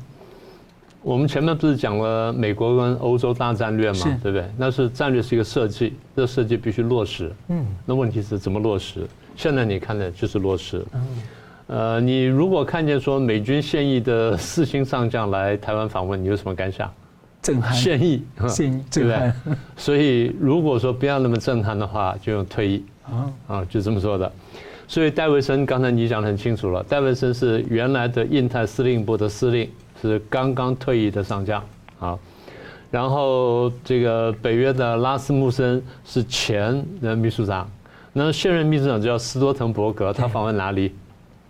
[1.03, 4.47] 我们前面不是讲了美国跟欧洲大战略嘛，对不对？
[4.57, 7.31] 那是战略是一个设计，这设计必须落实。
[7.49, 9.07] 嗯，那问题是怎么落实？
[9.37, 10.83] 现在你看的就是落实。
[10.95, 11.07] 嗯，
[11.67, 16.91] 呃，你如果看见说美军现役的四星上将来台湾访问，你有什么感想？
[17.43, 17.75] 震撼。
[17.75, 19.33] 现役， 现役， 对不对？
[19.77, 22.83] 所以如果说不要那么震撼的话，就用退役。
[23.05, 24.33] 啊啊，就这么说的。
[24.89, 29.69] 所以戴维森刚才你讲的很清楚了，戴维森是原来的印太司令部的司令。
[30.03, 31.65] 是刚刚退役的上将
[31.99, 32.19] 啊，
[32.91, 37.67] 然后这个北约的拉斯穆森是前的秘书长，
[38.13, 40.95] 那现任秘书长叫斯多滕伯格，他访问哪里？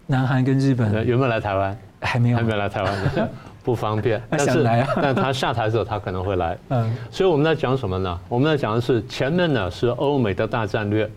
[0.06, 1.04] 南韩跟日本。
[1.04, 1.76] 有没有来台湾？
[2.00, 3.28] 还没有，还没有来台湾。
[3.64, 4.22] 不方便。
[4.30, 4.62] 但是，
[5.02, 6.56] 但他下台的时候，他可能会来。
[6.70, 8.20] 嗯，所以我们在讲什么呢？
[8.28, 11.10] 我们在讲的是前面呢是欧美的大战略，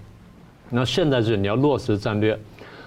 [0.69, 2.37] 那现在是你要落实战略，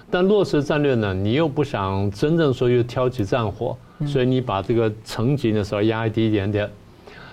[0.09, 6.69] 但落实战略呢，你又不想真正说又挑起战火，所以你把这个层级的时候压低一点点。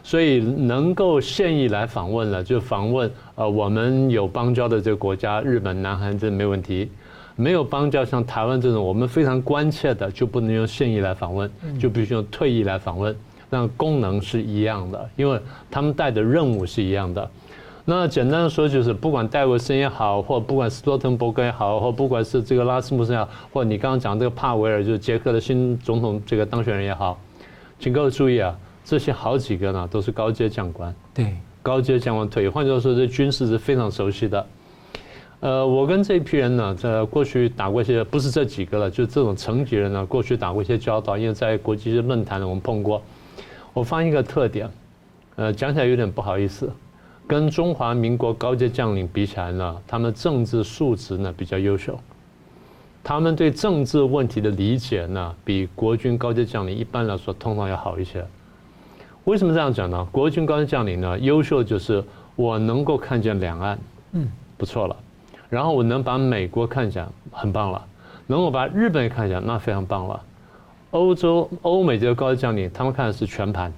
[0.03, 6.91] 所以能够现役来访问了，就访问呃我们有邦交的这个国家，日本、南韩这没问题。
[7.37, 13.15] 没有邦交，像台湾这种我们非常关切的，就不能用现役来访问，就必须用退役来访问。
[13.51, 15.39] 那功能是一样的，因为
[15.71, 17.31] 他们带的任务是一样的。
[17.91, 27.19] 那简单的说，就是不管戴维森也好，或不管斯托滕伯格也好，或不管是这个拉斯穆森也好，或你刚刚讲这个帕维尔，就是捷克的新总统这个当选人也好，
[27.81, 34.47] 请各位注意啊，这些好几个呢都是高阶将官，对，高阶将官退役，换句话说，这军事是非常熟悉的。
[35.41, 43.01] 呃，我跟这一批人呢，在过去打过一些，不是这几个了，就这种层级人呢，过去打过一些交道，因为在国际论坛呢，我们碰过。
[43.73, 44.69] 我发现一个特点，
[45.37, 46.71] 呃，讲起来有点不好意思，
[47.29, 51.97] 跟中华民国高阶将领比起来呢，他们政治素质呢比较优秀，
[53.05, 58.25] 他们对政治问题的理解呢，比国军高阶将领一般来说通常要好一些。
[59.25, 60.09] 为什么这样讲呢？
[60.11, 62.03] 国军高阶将领呢，优秀就是
[62.35, 63.79] 我能够看见两岸，
[64.13, 64.97] 嗯，不错了。
[65.51, 67.79] 然后我能把美国看见，很棒了；
[68.27, 70.23] 能够把日本也看见，那非常棒了。
[70.93, 73.71] 欧洲、欧美这个高级将领，他们看的是全盘，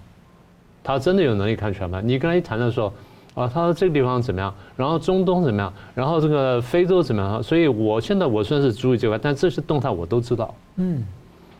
[0.84, 2.06] 他真的有能力看全盘。
[2.06, 2.92] 你跟他一谈的时候，
[3.40, 7.42] 啊，他说这个地方怎么样，然后中东怎么样，然后这个非洲怎么样？
[7.42, 10.54] 所以我现在我算是注意这块，但这些动态我都知道。
[10.76, 11.02] 嗯。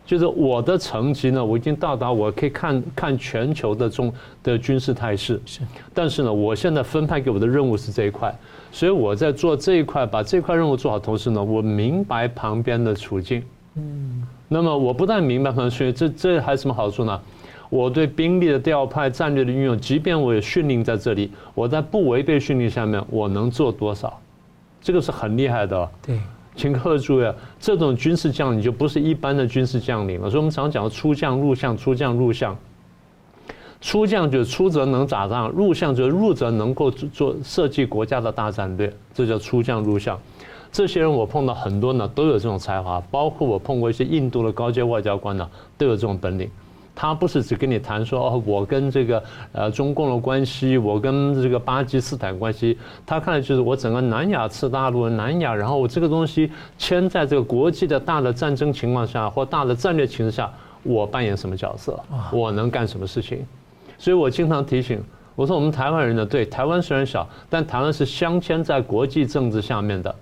[0.07, 4.12] 就是我的层级呢，我已经到达，我可以看看全球的中
[4.43, 5.40] 的军事态势。
[5.47, 5.61] 是，
[5.95, 8.37] 但是呢，我现在分派给我的任务是这一块，
[8.73, 13.40] 所以我在做这一块，把这块任务做好，同时呢，我明白旁边的处境。
[13.77, 17.21] 嗯，那么我不但明白旁边处境，这这还有什么好处呢？
[17.70, 24.20] 我对兵力的调派、战略的运用，即便我有训练在这里，我在不违背训练下面，我能做多少？
[24.83, 25.88] 这个是很厉害的。
[26.02, 26.20] 对。
[26.56, 30.28] 请各位注意啊，这种军事将领就不是一般的军事将领了。
[30.28, 32.54] 所以我们常讲出将入相，出将入相。
[33.80, 40.18] 出将就是出则能打仗，入相就是入则能够做设计国家的大战略，这叫出将入相。
[40.70, 46.50] 这些人我碰到很多呢，都有这种才华，包括我碰过一些印度的高阶外交官呢，都有这种本领。
[46.94, 49.22] 他不是只跟你谈说哦，我跟这个
[49.53, 52.76] 呃中共的关系，我跟这个巴基斯坦关系，
[53.07, 61.98] 他看的就是我整个南亚次大陆南亚，然后我这个东西牵在这个国际的大的战争情况下或大的战略情势下，我扮演什么角色，
[62.33, 63.46] 我能干什么事情。
[63.96, 65.03] 所以我经常提醒
[65.37, 70.14] 我说，我们台湾人呢，对台湾虽然小，但台湾是镶嵌在国际政治下面的。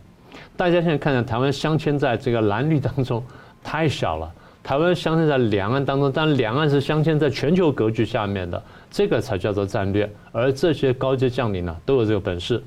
[0.57, 3.22] 大家现在看见台湾镶嵌在这个蓝绿当中，
[3.64, 4.31] 太小了。
[4.68, 10.07] 台湾镶嵌在两岸当中，但两岸是镶嵌在全球格局下面的，这个才叫做战略。
[10.31, 12.62] 而这些高阶将领呢，都有这个本事，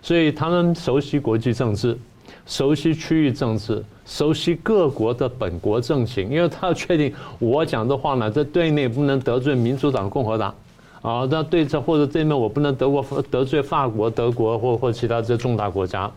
[0.00, 1.98] 所以他们熟悉国际政治，
[2.46, 10.54] 熟悉区域政治，熟悉各国的本国政情，因为他要确定我讲的话呢，在对内不能得罪民主党、共和党，
[11.02, 16.08] 啊，那对这或者这面我不能得过得罪法国、德国或或其他这些重大国家。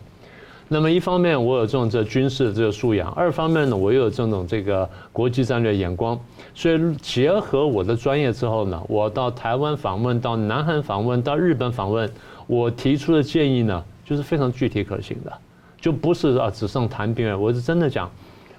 [0.67, 6.19] 那么一方面我有这种这军事的这个素养，二方面呢，我又有这种这个国际战略眼光，
[6.55, 12.09] 所以结合我的专业之后呢，我到台湾访问，到南韩访问，到日本访问，
[12.47, 15.31] 我提出的建议呢，就是非常具体可行的，
[15.79, 18.09] 就不是啊纸上谈兵，我是真的讲，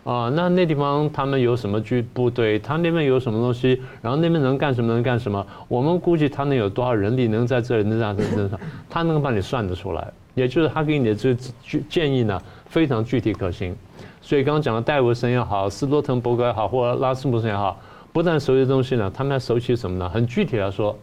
[0.05, 8.51] 啊，那那地方他们有什么军部队，他那边有什么东西，然后那边能干什么能干什么，我们估计他能有多少人力能在这里能在这里，
[8.89, 10.13] 他能够帮你算得出来。
[10.37, 11.41] 也就是他给你的这个
[11.89, 13.75] 建议呢，非常具体可行。
[14.21, 17.81] 所以刚刚讲的戴维森也好，斯托滕伯格也好，或者拉斯穆森也好，
[18.13, 20.09] 不但熟悉东西呢，他们还熟悉什么呢？
[20.11, 20.95] 很具体来说，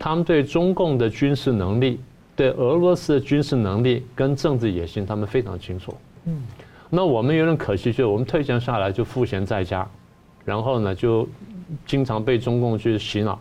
[0.00, 2.00] 他们对中共的军事能力、
[2.34, 5.94] 对俄罗斯的军事能力跟政治野心，他们非常清楚。
[6.24, 6.42] 嗯。
[6.90, 9.88] 那我们有点可惜，就是我们退将下来就赋闲在家，
[10.44, 11.28] 然后呢就
[11.86, 13.40] 经常被中共去洗脑。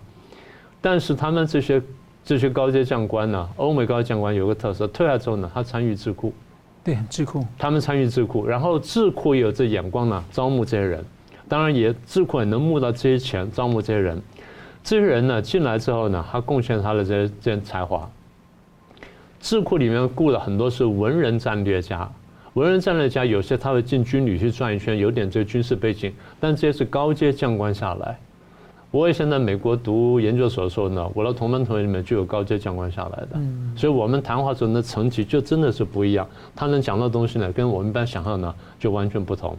[0.80, 1.82] 但是他们这些。
[2.23, 6.31] 这些高阶将官呢，欧美高阶将官有个特色，退下之后呢，他参与智库，
[6.84, 11.03] 对，智库，他们参与智库，然后智库也有这眼光呢，招募这些人，
[11.47, 14.21] 当然也智库也能募到这些钱，招募这些人，
[14.84, 18.10] 这些人呢进来之后呢，他贡献他的这些这些才华。
[19.39, 22.08] 智库里面雇了很多是文人战略家，
[22.54, 28.19] 文人战略家有些他会进军旅去转一圈，有点这个军事背景，但这些是高阶将官下来。
[28.92, 33.39] 我以前在美国读研究所的时候呢，我的同班同学里面就有高阶将官下来的，
[33.73, 36.27] 所以我们谈话中的层级就真的是不一样。
[36.54, 39.58] 他能讲的东西呢，跟我们一般想象的就完全不同。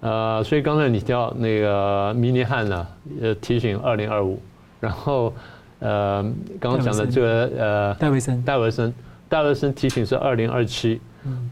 [0.00, 2.86] 呃，所以刚才你提到那个米尼汉呢，
[3.20, 4.40] 呃，提醒二零二五，
[4.80, 5.32] 然后
[5.78, 6.20] 呃，
[6.58, 8.92] 刚刚讲的这个呃，戴维森，戴维森，
[9.28, 11.00] 戴维森提醒是二零二七，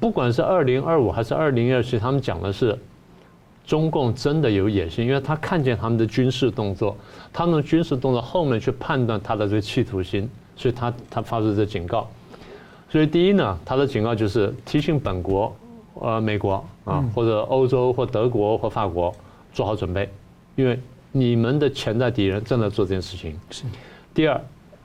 [0.01, 2.77] 不管是二零二五还是二零二七，他们讲的是
[3.67, 6.97] 中共真的有野心，因为他看见他们的军事动作，
[7.33, 12.09] 他们的军事动作后面去判断他的这个企图心，所以他他发出这警告。
[12.89, 15.55] 所以第一呢，他的警告就是提醒本国。
[15.99, 19.11] 呃，美国啊，或者欧洲或德国或法国
[19.51, 20.07] 做好准备，
[20.55, 20.79] 因为
[21.11, 23.35] 你们的潜在敌人正在做这件事情。
[23.49, 23.65] 是。
[24.13, 24.39] 第二，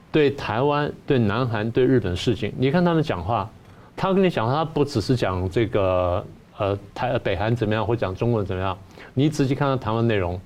[0.10, 3.52] 对台湾、对南韩、对日本事情，你看他们讲话，
[3.94, 6.26] 他跟你讲话，他不只是讲这个
[6.62, 8.78] 呃台北韩怎么样，或讲中国怎么样，
[9.16, 10.40] 你仔细看到台湾内容，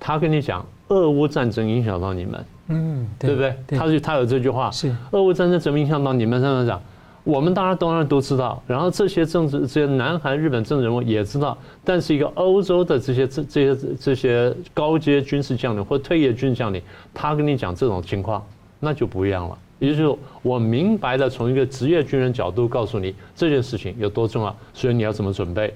[0.00, 3.54] 他跟你讲俄乌战争影响到你们，嗯，对不对？
[3.78, 6.42] 他就他有这句话，是俄乌战争怎么影响到你们？
[6.42, 6.82] 这样讲。
[7.22, 18.42] 我们当然当然都知道，然后这些政治、这些南韩、日本政治人物也知道，但是一个欧洲的这些这这些这些高阶军事将领或退役军事将领，他跟你讲这种情况，
[18.80, 19.58] 那就不一样了。
[19.80, 25.74] 也就是，我明白的从一个职业军人角度告诉你这件事情有多重要，所以你要怎么准备。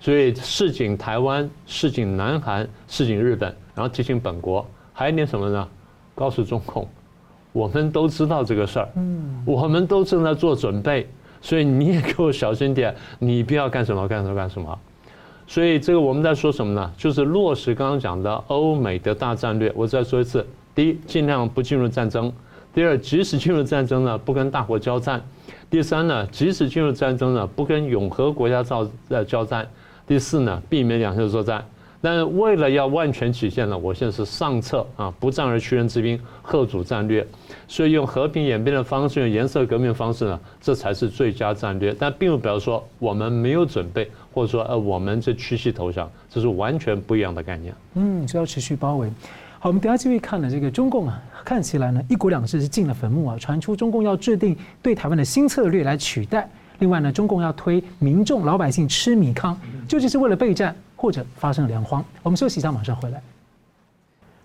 [0.00, 5.68] 所以示警台湾，示警南韩，示警日本，然后提醒本国，还有一点什么呢？
[6.16, 6.88] 告诉中共。
[7.52, 11.06] 我们都知道这个事儿，嗯，我们都正在做准备，
[11.42, 14.78] 所以你也给我小心点，你不要干什么干什么干什么。
[15.46, 16.92] 所以这个我们在说什么呢？
[16.96, 19.70] 就是落实刚刚讲的欧美的大战略。
[19.76, 22.30] 我再说一次：第一，尽量不进入战争；
[22.74, 25.20] 第二，即使进入战争呢，不跟大国交战；
[25.68, 29.62] 第三呢，即使进入战争呢，不跟永和国家造呃交战；
[30.06, 31.62] 第四呢，避免两线作战。
[32.00, 37.24] 但为了要万全起见呢，我现在是上策啊，不战而屈人之兵，贺主战略。
[37.68, 41.94] 所以用和平演变的方式，用颜色革命的方式呢，这才是最佳战略。
[41.96, 47.72] 但并不表示说我们没有准备，或者说呃我们这屈膝投降，这是完全不一样的概念。
[47.94, 49.08] 嗯，就要持续包围。
[49.62, 56.50] 好，我们等下继续看的这个中共啊，看起来呢一国两制是进了坟墓啊，传出中共要制定对台湾的新策略来取代。
[56.80, 59.56] 另外呢，中共要推民众老百姓吃米糠，
[59.86, 62.04] 究竟是为了备战，或者发生粮荒？
[62.24, 63.22] 我们休息一下，马上回来。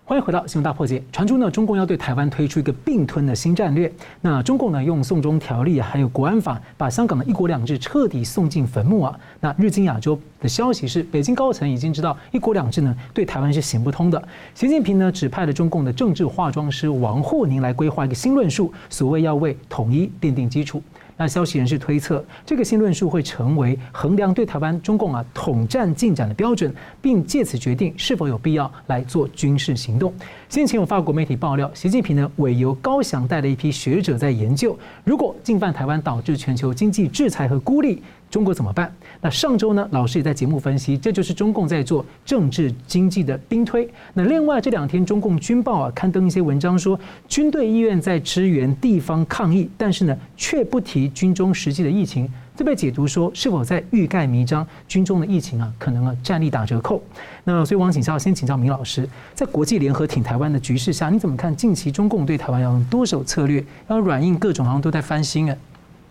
[0.08, 0.98] 欢迎回到《新闻大破解》。
[1.12, 3.92] 传出呢，中共要对台湾推出一个并吞的新战略。
[4.22, 9.20] 那中共呢，用送中条例还有国安法，把香港的一国两制彻底送进坟墓啊。
[9.38, 14.26] 那日经亚洲的消息是，北京高层已经知道一国两制呢对台湾是行不通的。
[14.54, 20.82] 习近平呢，指派了中共的政治化妆师王沪宁来规划一个新论述，所谓要为统一奠定基础。
[21.18, 30.14] 那消息人士推测，这个新论述会成为衡量对台湾中共啊统战进展的标准，并借此决定是否有必要来做军事行动。
[30.48, 38.02] 先前有法国媒体爆料，习近平呢委由高翔带了一批学者在研究，如果进犯台湾导致全球经济制裁和孤立。
[38.30, 38.94] 中国怎么办？
[39.22, 43.88] 那上周呢，老师也在节目分析，这就是中共在做政治经济的兵推。
[44.12, 52.30] 那另外这两天，中共军报啊刊登一些文章说，军队意愿在支援地方抗疫，但是呢，却不提军中实际的疫情。
[52.58, 54.66] 这被解读说，是否在欲盖弥彰？
[54.88, 57.00] 军中的疫情啊，可能啊战力打折扣。
[57.44, 65.56] 那所以，我想请教，先请教明老师，在国际联合挺台湾的局势下，你怎么看近期中共对台湾要用多手策略，要软硬各种好像都在翻新啊？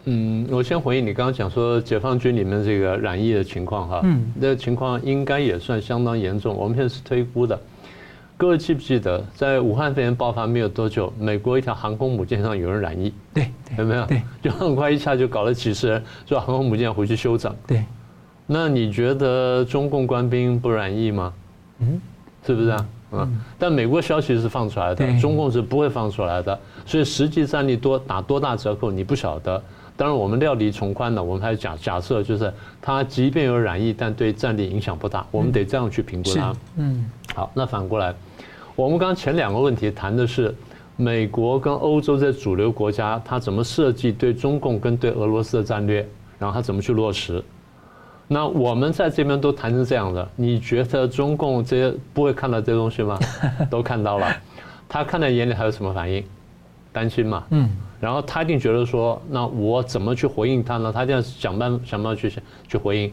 [0.06, 6.56] 嗯，我先回应你刚刚讲说解放军里面这个染疫的情况哈，嗯，这个情况应该也算相当严重。
[6.56, 7.60] 我们现在是推估的，
[8.38, 14.06] 各位记不记得在武汉肺炎爆发没有多久，美国一条航空母舰上有人染疫，对，有没有？
[14.06, 17.56] 对，就很快一下就搞了几十人，就航空母舰回去休整。
[17.66, 17.84] 对，
[18.46, 21.34] 那你觉得中共官兵不染疫吗？
[21.80, 22.00] 嗯，
[22.46, 22.88] 是不是啊？
[23.14, 29.60] 嗯，但美国消息是放出来的，中共是不会放出来的，所以实际战力多打多大折扣你不晓得。
[29.96, 36.56] 当然，我们料敌从宽呢，我们还是假假设，就是他即便有染疫，但对战力影响不大，我们得这样去评估它。
[36.76, 38.14] 嗯，好，那反过来，
[38.78, 40.54] 我们刚刚前两个问题谈的是
[40.98, 46.08] 美国跟欧洲这主流国家，他怎么设计对中共跟对俄罗斯的战略，
[46.38, 47.44] 然后他怎么去落实。
[48.28, 53.18] 那我们在这边都谈成这样的，你觉得中共这些不会看到这些东西吗？
[53.68, 54.28] 都看到了，
[54.88, 56.24] 他看在眼里还有什么反应？
[56.94, 57.44] 担心嘛？
[57.50, 57.68] 嗯。
[58.00, 60.92] 然后他一定觉得说，那我怎么去回应他呢？
[60.94, 62.32] 他一定要想办法想办法去
[62.68, 63.12] 去回应。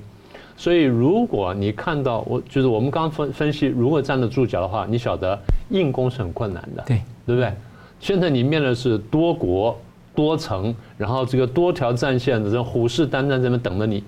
[0.57, 5.39] 所以如果你看到我，就是我们刚刚分分析，如果站得住脚的话，你晓得
[5.71, 7.53] 硬攻是很困难的，对对不对？
[8.01, 9.77] 现在你面的是多国
[10.15, 14.05] 多层，然后这个多条战线的这虎视眈眈在那边等着你，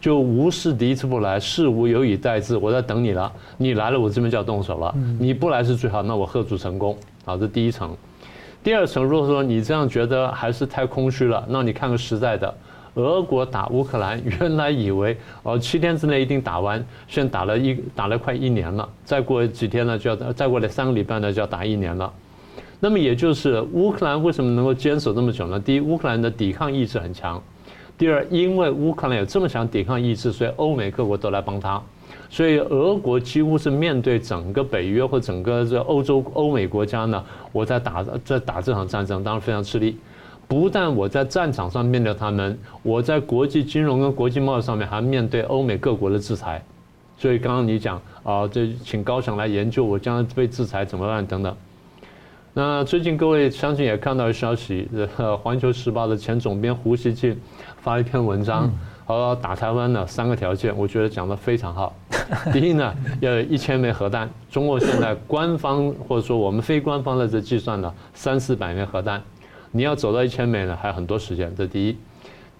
[0.00, 6.96] 就无事敌之不来，事无有以待之，我在等你了，你来了我这边就要动手了，你不来是最好，那我吓阻成功。
[7.24, 7.90] 好，这第一层。
[8.62, 12.52] 第二层，如果说你这样觉得还是太空虚了，那你看个实在的，
[12.94, 22.12] 俄国打乌克兰，原来以为哦七天之内一定打完，现在打了一打了快一年了，再过几天呢就要再过来三个礼拜呢就要打一年了。
[22.80, 25.58] 那么也就是乌克兰为什么能够坚守这么久呢？
[25.58, 27.40] 第一，乌克兰的抵抗意志很强；
[27.96, 31.82] 第二，因为乌克兰有这么强抵抗意志，所以欧美各国都来帮他。
[32.30, 39.96] 所以俄国几乎是面对整个北约或整个这欧洲欧美国家呢，我在打在打这场战争，当然非常吃力。
[40.48, 46.60] 不但我在战场上面对他们，我在国际金融跟国际贸易上面还面对欧美各国的制裁。
[47.18, 51.54] 所以刚刚你讲啊，这请高翔来研究我将来被制裁怎么办等等。
[52.54, 57.38] 那最近各位相信也看到消息，呃，《环球时报》的前总编胡锡进
[57.82, 58.70] 发一篇文章。
[59.04, 61.94] 好，打台湾的，三个条件，我觉得讲得非常好。
[62.52, 64.28] 第一呢，要有一千枚核弹。
[64.50, 69.22] 中国现在官方或者说我们非官方的这计算呢，三四百枚核弹。
[69.70, 71.54] 你要走到一千枚呢，还有很多时间。
[71.56, 71.96] 这第一。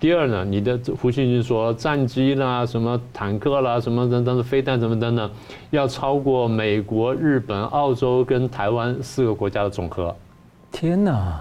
[0.01, 5.31] 第二呢，你的胡锡进说战机啦、什么坦克啦、什么等等的飞弹什么等等，
[5.71, 10.15] 要超过美国、日本、澳洲跟台湾四个国家的总和。
[10.71, 11.41] 天哪！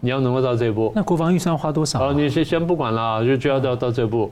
[0.00, 2.10] 你要能够到这一步，那国防预算要花多少？
[2.10, 4.30] 哦，你先先不管了，就就要到到这步。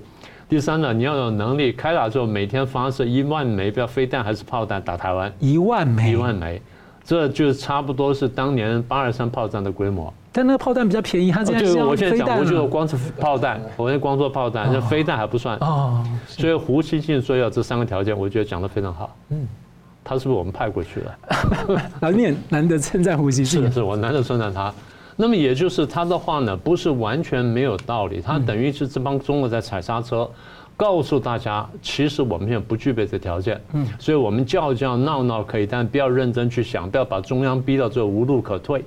[0.49, 5.33] 第三呢，你要有能力开打之后每天发射一万枚，不要飞弹还是炮弹打台湾。
[5.41, 6.62] 一万枚，一万枚，
[7.03, 10.14] 这就差不多是当年八二三炮战的规模。
[10.37, 15.57] 但那个炮弹比较便宜，它这样就我现在讲，我就光是炮弹，我现在光说炮弹，那飞弹还不算。
[15.61, 16.05] 哦。
[16.26, 19.16] 所以胡锡进说要这三个条件，我觉得讲得非常好。
[19.30, 19.49] 嗯。
[20.05, 21.80] 他是不是我们派过去的？
[21.99, 23.62] 难念难得称赞胡锡进。
[23.62, 24.70] 是是，我难得称赞他。
[25.16, 30.30] 那么也就是他的话呢，不是完全没有道理，他等于是这帮中国在踩刹车，
[30.76, 38.84] 告诉大家，其实我们现在不具备这条件，嗯，所以我们叫叫闹闹可以，但不要认真去想，不要把中央逼到最后无路可退。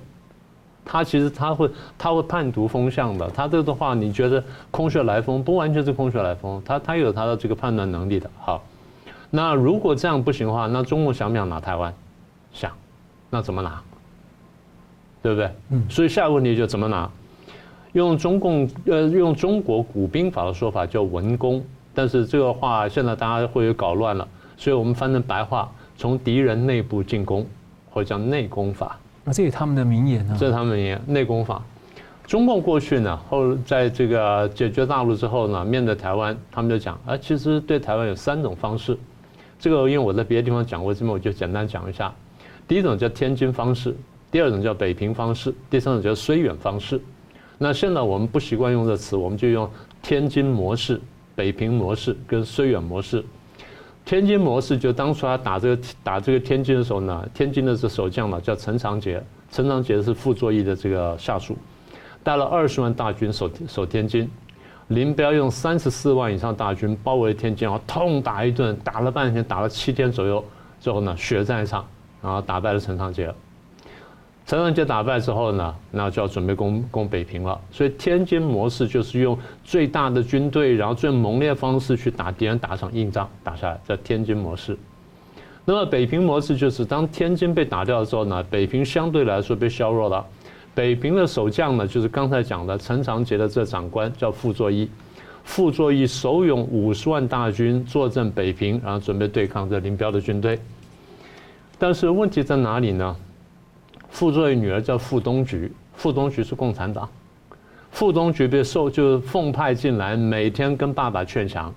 [0.92, 1.70] 他其实他会
[2.00, 8.28] 他会判读风向的，他这个的话，你觉得空穴来风，不完全是空穴来风，他他有他的这个判断能力的。
[8.40, 8.64] 好，
[9.30, 11.94] 那如果这样不行的话，那中国想不想拿台湾？
[12.52, 12.72] 想，
[13.30, 13.80] 那怎么拿？
[15.22, 15.52] 对不对？
[15.70, 17.08] 嗯，所以下一个问题就怎么拿？
[17.92, 21.64] 用中共呃用中国古兵法的说法叫文攻，
[21.94, 24.28] 但是这个话现在大家会搞乱了，
[24.58, 27.46] 所以我们翻成白话，从敌人内部进攻，
[27.92, 28.98] 或者叫内攻法。
[29.24, 30.36] 那，这是他们的名言呢？
[30.40, 31.62] 这是他们名言，内功法。
[32.26, 38.98] 中共过去呢，后在这个解决大陆之后呢，面对台湾，他们就讲啊，其实对台湾有三种方式。
[39.60, 42.14] 这个因为我在别的地方讲过，这边我就简单讲一下。
[42.68, 43.96] 第一种叫天津方式。
[44.32, 47.02] 第二种叫北平方式，第三种叫绥远方式。
[47.58, 49.68] 那现在我们不习惯用这词，我们就用
[50.04, 51.02] 天津模式、
[51.34, 53.26] 北平模式跟绥远模式。
[54.10, 61.56] 天津模式就当初他打这个打这个天津的时候呢，天津的这守将嘛叫陈长捷，陈长捷是傅作义的这个下属，
[62.24, 64.28] 带了二十万大军守守天津，
[64.88, 70.44] 林彪用三十四万以上大军包围天津，然后痛打一顿，打了半天，打了七天左右，
[70.80, 71.86] 最后呢血战一场，
[72.20, 73.32] 然后打败了陈长捷。
[74.50, 77.62] 陈长捷打败之后呢，那就要准备攻攻北平了。
[77.70, 84.76] 所以天津模式就是用最大的军队，然后最猛烈方式去打敌人，打场硬仗，打下来叫天津模式。
[85.66, 90.26] 那么北平模式就是当天津被打掉的时候呢，北平相对来说被削弱了。
[90.74, 94.90] 北平的守将呢，就是刚才讲的陈长捷的这长官叫傅作义，
[95.44, 100.58] 傅作义手拥五十万大军坐镇北平，然后准备对抗这林彪的军队。
[101.78, 103.16] 但是问题在哪里呢？
[104.10, 107.08] 傅作义女儿叫傅冬菊，傅冬菊是共产党。
[107.92, 111.74] 傅冬菊被受就是奉派进来，每天跟爸爸劝降。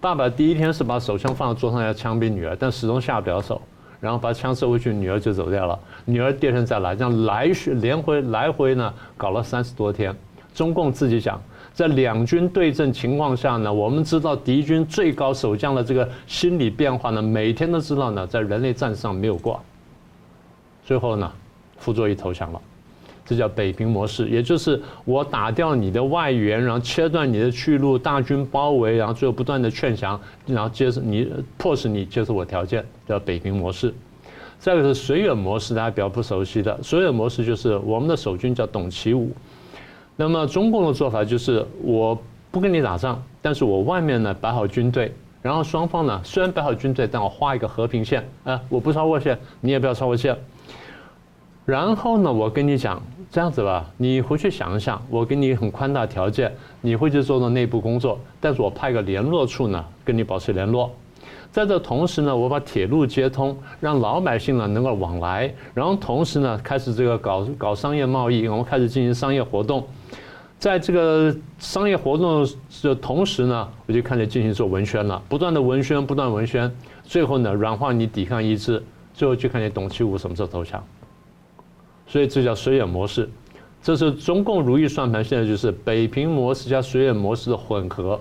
[0.00, 3.60] 爸爸第一天是把手枪放在桌上要枪毙女儿，但始终下不了手，
[4.00, 5.78] 然后把枪收回去，女儿就走掉了。
[6.04, 10.14] 女儿第二天再来，这样来去连回来回呢，搞了三十多天。
[10.52, 11.40] 中共自己讲，
[11.72, 19.58] 在两军对阵情况下呢，我们知道敌军最高守将的这个心理变化呢，每天都知道呢，在人类战士上没有挂。
[20.84, 21.32] 最后呢？
[21.78, 22.60] 傅作义投降了，
[23.24, 33.92] 这叫北平模式，也就是我打掉你的外援，然后切断你的去路，大军包围，然后最后不断的劝降，然后接受你，迫使你接受我条件，叫北平模式。
[34.58, 39.30] 再一个是绥远模式，大家比较不熟悉的，绥远模式就是我们的守军叫董其武，
[40.16, 42.16] 那么中共的做法就是我
[42.50, 45.12] 不跟你打仗，但是我外面呢摆好军队，
[45.42, 50.34] 然后双方呢虽然摆好军队，但我画一个和平线，啊，我不超过线，你也不要超过线。
[51.66, 56.52] 然后呢，我跟你讲这样子吧，你回去想一想，我给你很宽大条件，
[56.82, 60.90] 你会去做做内部工作，但是我派个联络处呢，跟你保持联络。
[61.50, 69.86] 在这同时呢，我把铁路接通，让老百姓呢能够往来，然后同时呢开始这个搞搞商业贸易，我们开始进行商业活动。
[70.58, 72.46] 在这个商业活动
[72.82, 76.70] 的同时呢，我就开始进行做文宣了，不断的文宣，不断文宣，
[77.04, 78.82] 最后呢，软化你抵抗意志，
[79.14, 80.82] 最后就看你董其武什么时候投降。
[82.14, 83.28] 所以这叫水远模式，
[83.82, 88.20] 这是中共如意算盘，现在就是北平模式加水远模式的混合。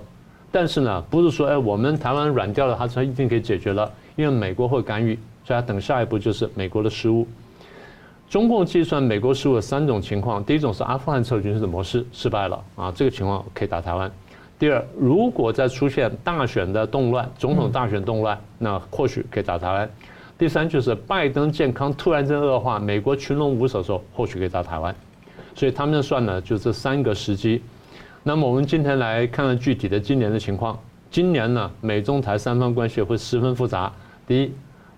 [0.52, 5.16] 但是呢，不是说哎，我们台湾软掉了，它才一定可以解决了，因为美国会干预，
[5.46, 7.28] 所以等下一步就是美国的失误。
[8.28, 14.10] 中共计算美国失误的三种情况：第一种是阿富汗撤军式的模式失败了啊，这个情况可以打台湾；
[14.58, 19.88] 第二，如果再出现大选的动乱，总统大选动乱，那或许可以打台湾；
[20.44, 24.94] 第三，就是拜登健康突然间恶化，美国群龙无首的时候，或许可以打台湾。
[25.56, 27.64] 所以他们算呢，就这三个时机。
[28.24, 30.78] 那么我们今天来看看具体的今年的情况。
[31.10, 33.90] 今年呢，美中台三方关系会十分复杂。
[34.28, 34.52] 第一，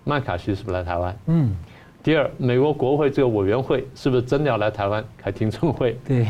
[0.04, 1.16] 麦卡锡是不是来台湾？
[1.28, 1.56] 嗯。
[2.02, 5.96] 第二，美国国会这个委员会是不是真的要来台湾开听证会？
[6.08, 6.26] 对。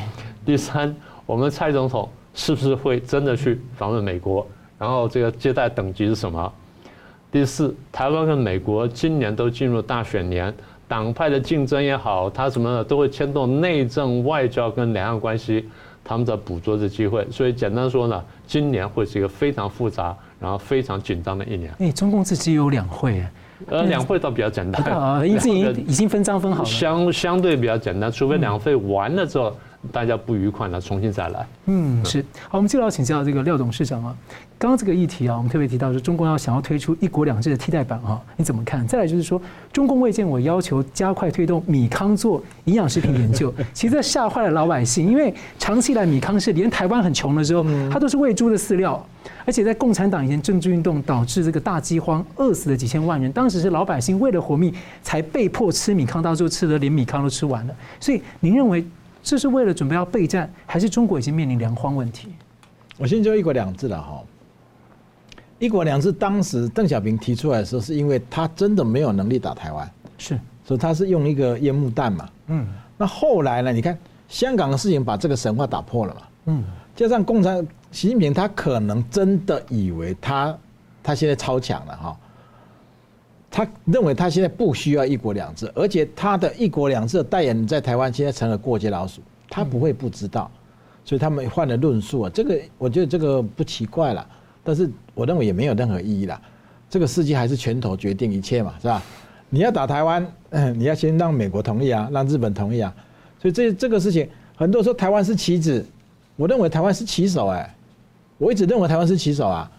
[0.45, 0.93] 第三，
[1.25, 4.45] 我们蔡总统是不是会真的去访问美国？
[4.77, 6.53] 然后这个接待等级是什么？
[7.35, 10.53] 第四，台湾跟美国今年都进入大选年，
[10.87, 15.67] 党派的竞争也好，它什么都会牵动内政、外交跟两岸关系，
[16.01, 17.27] 他们在捕捉这机会。
[17.29, 21.73] 所以简单说呢，今年会是一个非常复杂，然后非常紧张的一年。
[21.79, 23.21] 哎，中共自己有两会。
[23.67, 29.53] 呃，两会倒比较简单啊，已经已经分章分好了，相相对比较简单，除非两会完了之后。
[29.91, 31.47] 大家不愉快了，重新再来。
[31.65, 32.23] 嗯，是。
[32.49, 34.15] 好，我们接着要请教这个廖董事长啊。
[34.57, 38.87] 刚刚这个议题啊，我们特别提到说，中共要想要推出“一国两制”的替代版啊，你怎么看？
[38.87, 39.39] 再来就是说，
[39.73, 49.05] 中共卫健委要求加快推动米康做营养食品研究， 其实这吓坏了老百姓，因为长期以来米康是连台湾很穷的时候，它都是喂猪的饲料，
[49.45, 54.73] 而且在共产党以前政治运动导致这个大饥荒，饿死了几千万人，当时是老百姓为了活命
[55.03, 57.75] 才被迫吃米康，到最后吃的连米康都吃完了。
[57.99, 58.85] 所以您认为？
[59.25, 62.29] 这是为了准备要备战，还是中国已经面临粮荒问题？
[62.95, 64.21] 我先说一国两制了哈。
[65.57, 72.29] 一国两制当时邓小平提出来的时候，是因为他真的没有能力打台湾，是，所以他是用一个烟幕弹嘛。
[72.47, 72.67] 嗯。
[72.97, 73.73] 那后来呢？
[73.73, 73.97] 你看
[74.29, 76.21] 香港的事情把这个神话打破了嘛。
[76.45, 76.63] 嗯。
[76.95, 80.55] 加上共产习近平，他可能真的以为他
[81.01, 82.15] 他现在超强了哈。
[83.55, 90.51] 他认为他现在不需要一国两制，而且他的一国两制的代言在台湾现在成了过街老鼠，他不会不知道，
[91.05, 92.31] 所以他们换了论述啊。
[92.33, 94.27] 这个我觉得这个不奇怪了，
[94.61, 96.37] 但是我认为也没有任何意义了。
[96.89, 99.01] 这个世界还是拳头决定一切嘛，是吧？
[99.49, 100.29] 你要打台湾，
[100.75, 102.93] 你要先让美国同意啊，让日本同意啊。
[103.41, 104.27] 所以这这个事情，
[104.57, 105.85] 很多人说台湾是棋子，
[106.35, 107.73] 我认为台湾是棋手哎，
[108.37, 109.71] 我一直认为台湾是棋手啊，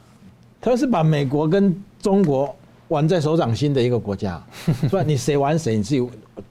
[0.62, 2.56] 他要是把美国跟中国。
[2.88, 6.08] 玩在手掌心的一个国家， 是吧你谁玩谁，你自己，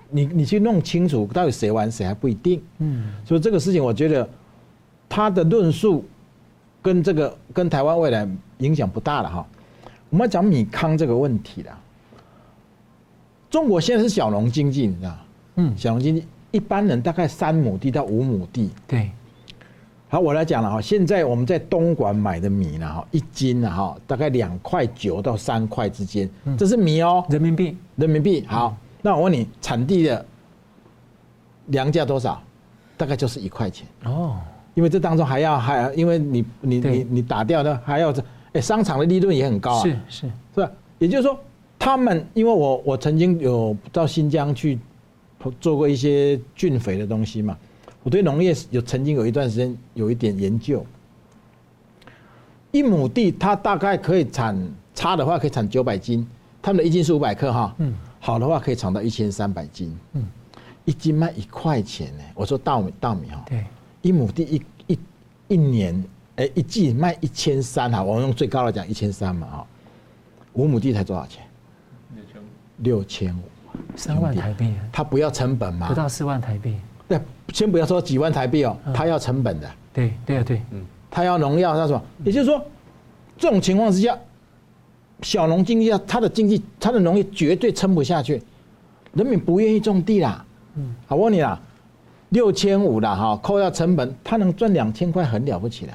[0.10, 2.62] 你你去弄清楚到底谁玩谁还不一定。
[2.80, 4.28] 嗯，所以这个事情我觉得
[5.08, 6.04] 他的论述
[6.82, 8.28] 跟这个跟台湾未来
[8.60, 9.48] 影响不大了哈。
[10.10, 11.80] 我们要讲米糠这个问题了。
[13.50, 15.18] 中国现在是小农经济，你知道？
[15.56, 18.70] 嗯，小农经济一般人大概三亩地到五亩地。
[18.88, 19.10] 对。
[20.16, 20.80] 好，我来讲了哈。
[20.80, 26.30] 现在我们在东莞买的米呢，哈，一斤呢，哈，大概两块九到三块之间。
[26.58, 28.46] 这是米哦，人民币，人民币。
[28.48, 30.26] 好，那我问你，产地的
[31.66, 32.42] 粮价多少？
[32.96, 34.38] 大概就是一块钱哦。
[34.74, 39.84] 因为这当中还要还要，因为你你你你打掉的还要这，哎，商场的利润也很高啊。
[39.84, 40.72] 是是，是吧？
[40.98, 41.38] 也就是说，
[41.78, 44.80] 他们因为我我曾经有到新疆去
[45.60, 47.58] 做过一些菌肥的东西嘛。
[48.06, 50.86] 我对农业有曾经有一段时间有一点研究，
[52.70, 54.56] 一亩地它大概可以产
[54.94, 56.24] 差的话可以产九百斤，
[56.62, 60.24] 他们的一斤是五百克哈，嗯，好的话可以产到一千三百斤，嗯，
[60.86, 62.24] 一斤卖一块钱呢。
[62.36, 63.66] 我说稻米稻米哈，对，
[64.04, 65.00] 一亩地一一
[65.48, 69.68] 一年哎一季卖一千三哈，我们用最高的讲一千三嘛哈，
[70.54, 71.44] 五亩地才多少钱？
[72.14, 72.46] 六千五，
[72.78, 73.42] 六千五，
[73.96, 76.78] 三万台币，他不要成本嘛，不到四万台币。
[77.08, 77.20] 对，
[77.54, 79.70] 先不要说几万台币哦，他要成本的。
[79.94, 82.62] 对对啊对，嗯，他要农药，他说，也就是说，
[83.38, 84.18] 这种情况之下，
[85.22, 88.42] 小农经济，他的经济，他的农业绝对撑不下去，
[89.14, 90.44] 人民不愿意种地啦。
[90.76, 91.58] 嗯，好，我问你啦，
[92.30, 95.94] 六千五啦哈，扣掉成本，他能赚两千块，很了不起了。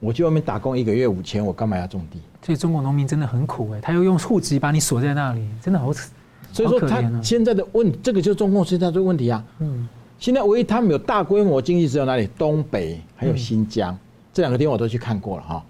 [0.00, 2.20] 我去外面打工一个月五千，我干嘛要种地？
[2.42, 6.10] 所以中国农民真的很苦哎，他又用户籍把你锁在那里，真的好惨。
[6.52, 9.42] 所以说他现在的问，这个就是中共现在的问题啊。
[9.60, 9.88] 嗯。
[10.18, 12.28] 现在唯一他们有大规模经济只有哪里？
[12.38, 13.96] 东北还有新疆
[14.32, 15.64] 这两个地方我都去看过了哈。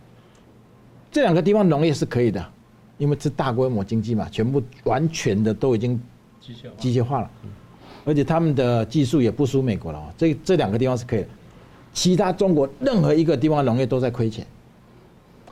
[1.10, 2.44] 这两个地方农业是可以的，
[2.98, 6.00] 因为是大规模经济嘛，全部完全的都已经
[6.78, 7.30] 机械化了，
[8.04, 10.14] 而且他们的技术也不输美国了。
[10.16, 11.28] 这这两个地方是可以的。
[11.92, 14.46] 其他中国任何一个地方农业都在亏钱。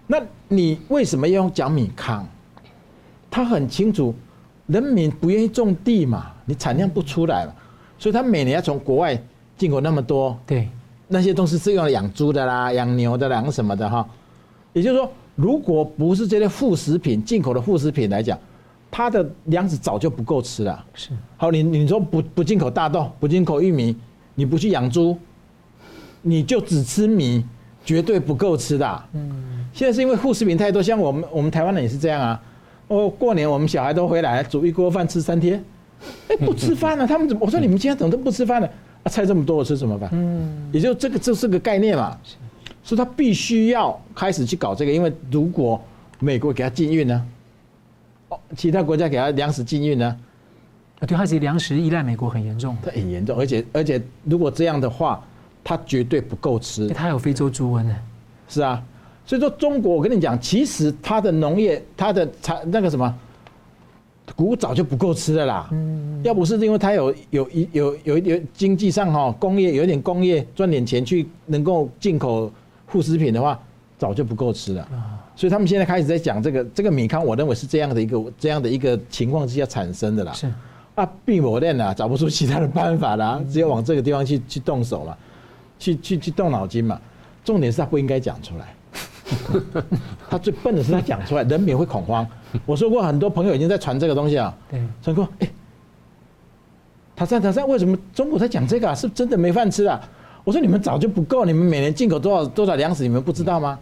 [0.07, 2.25] 那你为什么要用讲米糠？
[3.31, 4.15] 他很清楚，
[4.67, 7.55] 人民不愿意种地嘛，你产量不出来嘛，
[8.03, 9.17] 所以他每年要从国外
[9.57, 10.37] 进口那么多。
[10.45, 10.69] 对，
[11.07, 14.05] 那些东西是用来养猪的啦、养牛的啦、什么的哈。
[14.73, 18.37] 也就是说，如果不是这些副食品进口的副食品来讲，
[18.91, 20.85] 它的粮食早就不够吃了。
[20.95, 21.11] 是。
[21.37, 23.97] 好，你你说不不进口大豆，不进口玉米，
[24.35, 25.17] 你不去养猪，
[26.23, 27.45] 你就只吃米，
[27.85, 29.03] 绝对不够吃的。
[29.13, 29.65] 嗯。
[29.73, 32.43] 现在是因为副食品太多，像我们我们台湾人也是这样啊。
[32.89, 35.65] 哦，过年我们小孩都回来，煮一锅饭吃三天，
[36.41, 37.45] 哎，不吃饭了，他们怎么？
[37.45, 38.69] 我说你们今天怎么都不吃饭呢？
[39.03, 40.09] 啊，菜这么多，我吃什么饭？
[40.13, 40.71] 嗯。
[40.73, 42.17] 也就这个，这是个概念嘛。
[42.85, 45.81] 所以他必须要开始去搞这个，因为如果
[46.19, 47.25] 美国给他禁运呢？
[48.29, 50.17] 哦，其他国家给他粮食禁运呢？
[50.99, 55.25] 啊，对，他其实粮食依赖美国很严重，他很严重，而且而且如果这样的话，
[55.63, 56.89] 他绝对不够吃。
[56.89, 57.97] 他有非洲猪瘟呢。
[58.49, 58.83] 是啊，
[59.25, 63.15] 所以说中国，我跟你讲，其实他的农业，他的产那个什么，
[64.35, 65.69] 谷物早就不够吃的啦。
[65.73, 66.21] 嗯。
[66.23, 72.51] 要不是因为他有有一有有一点经济上哈工业有一点工业赚点钱去能够进口
[72.87, 73.59] 副食品的话，
[73.99, 74.89] 早就不够吃了。
[75.35, 80.33] 所以他们现在开始在讲这个这个米糠，我认为是这样的一个这样的一个情况之下产生的啦。
[80.33, 80.47] 是
[80.95, 85.19] 啊，闭磨练啊，找不出其他的办法啦，只有往这个地方去去动手了，
[85.79, 87.01] 去去去动脑筋嘛。
[87.43, 88.75] 重点是他不应该讲出来，
[90.29, 92.27] 他最笨的是他讲出来，人民会恐慌。
[92.67, 95.49] 我说过很多朋友已经在传这个东西啊，对，传过哎，
[97.15, 98.95] 他在他在为什么中国在讲这个啊？
[98.95, 100.01] 是真的没饭吃啊？
[100.45, 103.79] 我说你们早就不够，你们每年进口多少多少粮食，你们不知道吗？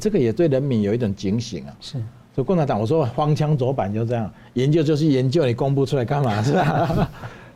[0.00, 1.72] 这个也对人民有一种警醒啊。
[1.80, 1.92] 是，
[2.34, 7.10] 所以共产党我说荒腔走板就这样，研究就是研究，你公布出来干嘛是吧？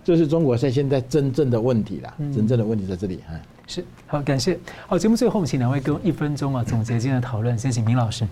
[0.07, 3.19] 这是中国在现在真正的问题啦，真正的问题在这里。
[3.29, 4.57] 嗯，是好，感谢。
[4.87, 7.59] 好，节目最后我们请两位给我一分钟啊，总结今天的讨论。
[7.59, 8.25] 先请明老师。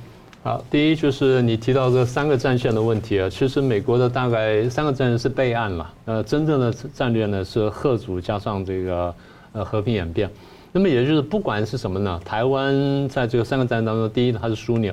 [0.44, 9.12] 好，第一就是你提到这三个战线的问题啊，其实美国的大概三个战线是备案了，呃，真正的战略呢是吓阻加上这个。
[9.56, 10.28] 呃，和平演变，
[10.72, 14.92] 那么也就是不管是什么呢，台湾在这个三个战当中，第一它是枢纽，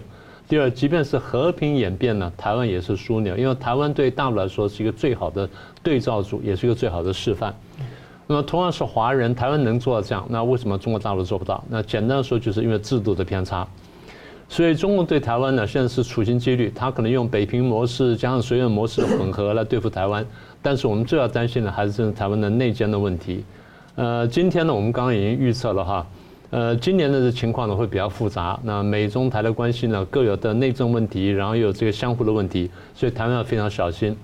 [0.51, 5.49] 第二，即便是和平演变呢，台湾也是枢纽，因为台湾对大陆来说是一个最好的
[5.81, 7.55] 对照组，也是一个最好的示范。
[8.27, 11.63] 那么同样是华人，台湾能做到这样，那为什么中国大陆做不到？
[11.69, 13.65] 那简单的说，就是因为制度的偏差。
[14.49, 20.25] 所以中共对台湾呢，现在是处心积虑，他可能用北平模式加上绥远模式的混合来对付台湾，
[20.61, 23.45] 但是我们最要担心的还是台湾的内奸的问题。
[23.95, 26.05] 呃，今天呢，我们刚刚已经预测了哈，
[26.51, 28.59] 呃，今年的情况呢会比较复杂。
[28.61, 34.15] 那美中台的关系呢各有的内政问题，然后又有这个相互的问题，所以台湾要非常小心。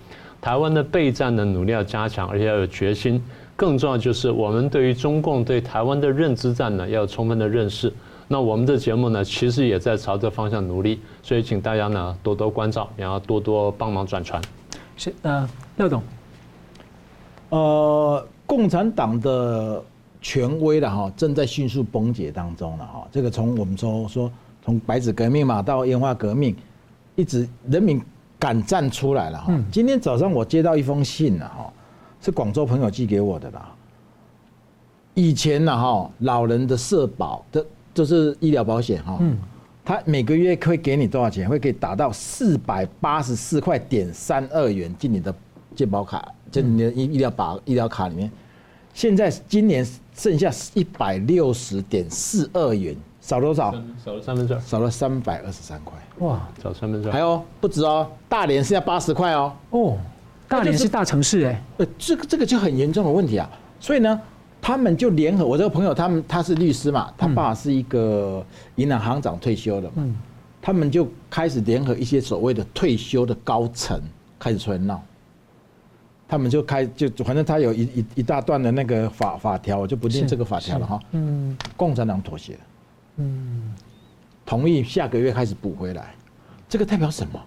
[0.42, 3.24] 台湾的备战的努力要加强，而且要有决心。
[3.56, 7.92] 更重要就是我们对于中共对台湾的认知战呢要有充分的认识。
[8.28, 14.42] 那我们的节目呢其实也在朝这方向努力，所以请大家呢多多关照，然后多多帮忙转传。
[14.98, 16.04] 是呃，廖总，
[17.50, 18.28] 呃。
[18.48, 19.84] 共产党的
[20.22, 23.08] 权威了哈，正在迅速崩解当中了哈。
[23.12, 24.32] 这个从我们说说，
[24.64, 26.56] 从白纸革命嘛到烟花革命，
[27.16, 28.02] 一直人民
[28.40, 29.54] 敢站出来了哈。
[29.72, 31.72] 今天早上我接到一封信了哈，
[32.22, 33.74] 是广州朋友寄给我的啦。
[35.14, 39.20] 以前呢哈，老人的社保的，就是医疗保险哈，
[39.84, 41.48] 他每个月会给你多少钱？
[41.50, 45.34] 会给打到四百八十四块点三二元进你的
[45.76, 46.32] 健保卡。
[46.52, 48.32] 就你的医医疗保医疗卡里面，
[48.94, 49.86] 现在今年
[50.18, 53.72] 剩下一百六十点四二元，少多少？
[54.04, 55.94] 少了三分之二，少了三百二十三块。
[56.20, 57.12] 哇，少三分之二。
[57.12, 59.54] 还有不止哦，大连剩下八十块哦。
[59.70, 59.98] 哦，
[60.48, 61.64] 大连是大城市哎。
[61.78, 63.48] 呃，这个这个就很严重的问题啊。
[63.80, 64.20] 所以呢，
[64.60, 68.44] 他们就联合我这个朋友，他们他是律师嘛，他爸是一个
[68.76, 70.16] 银行行长退休的嘛，嗯，
[70.60, 74.02] 他们就开始联合一些所谓的退休的高层，
[74.40, 75.00] 开始出来闹。
[76.28, 81.00] 他们就开就反正他有一一一大段的那个法法条，我就不念这个法条了哈。
[81.12, 82.58] 嗯，共产党妥协，
[83.16, 83.74] 嗯，
[84.46, 86.14] 同意下个月开始补回来，
[86.68, 87.42] 这个代表什么？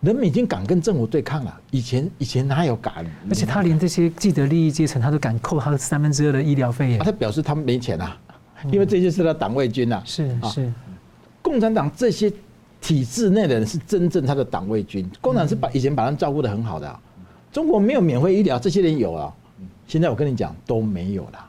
[0.00, 1.60] 人们已经敢跟政府对抗了。
[1.70, 3.04] 以前以前哪有敢？
[3.28, 6.98] 而且他连这些既得利益阶层，他都敢扣他的三分之二的医疗费耶。
[6.98, 8.18] 他表示他们没钱啊，
[8.72, 10.02] 因为这些是他党卫军呐。
[10.04, 10.72] 是是，
[11.42, 12.32] 共产党这些
[12.80, 15.08] 体制内的人是真正他的党卫军。
[15.20, 16.98] 共产党是把以前把他们照顾的很好的。
[17.52, 19.32] 中国没有免费医疗，这些人有啊。
[19.86, 21.44] 现在我跟你讲都没有了，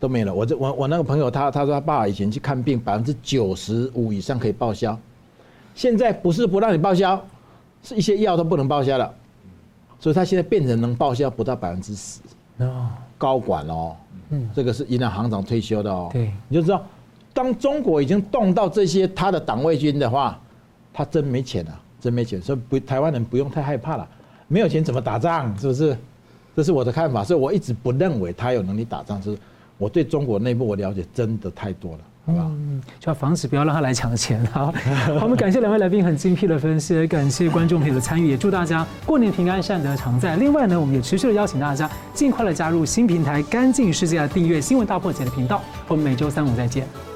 [0.00, 0.34] 都没了。
[0.34, 4.98] 我这我我那个朋友他他说他爸以前去看病，百分之九十五以上可以报销，
[5.74, 7.22] 现在不是不让你报销，
[7.82, 9.14] 是一些药都不能报销了，
[10.00, 12.20] 所以他现在变成能报销不到百分之十。
[13.18, 13.94] 高管哦，
[14.30, 16.08] 嗯，这个是银行行长退休的哦。
[16.10, 16.82] 对，你就知道，
[17.34, 20.40] 当中国已经动到这些他的党卫军的话，
[20.92, 24.08] 他真没钱啊，真没钱，所以不，台湾人不用太害怕了。
[24.48, 25.56] 没有钱怎么打仗？
[25.58, 25.96] 是不是？
[26.54, 29.20] 这是我的看法，所以我一直不认为他有能力打仗。
[29.20, 29.38] 就是
[29.76, 31.98] 我对中国内部我了解真的太多了。
[32.28, 34.44] 嗯，就要防止不要让他来抢钱。
[34.46, 34.72] 好，
[35.06, 40.34] 好，我们感谢两位来宾很精辟的分析，也感谢观众朋友的参与，也祝大家过年平安，善得常在。
[40.36, 45.62] 另外呢，我们也持续的邀请大家尽快的加入新平台“干净世界”的订阅“新闻大破解”的频道。
[45.86, 47.15] 我们每周三五再见。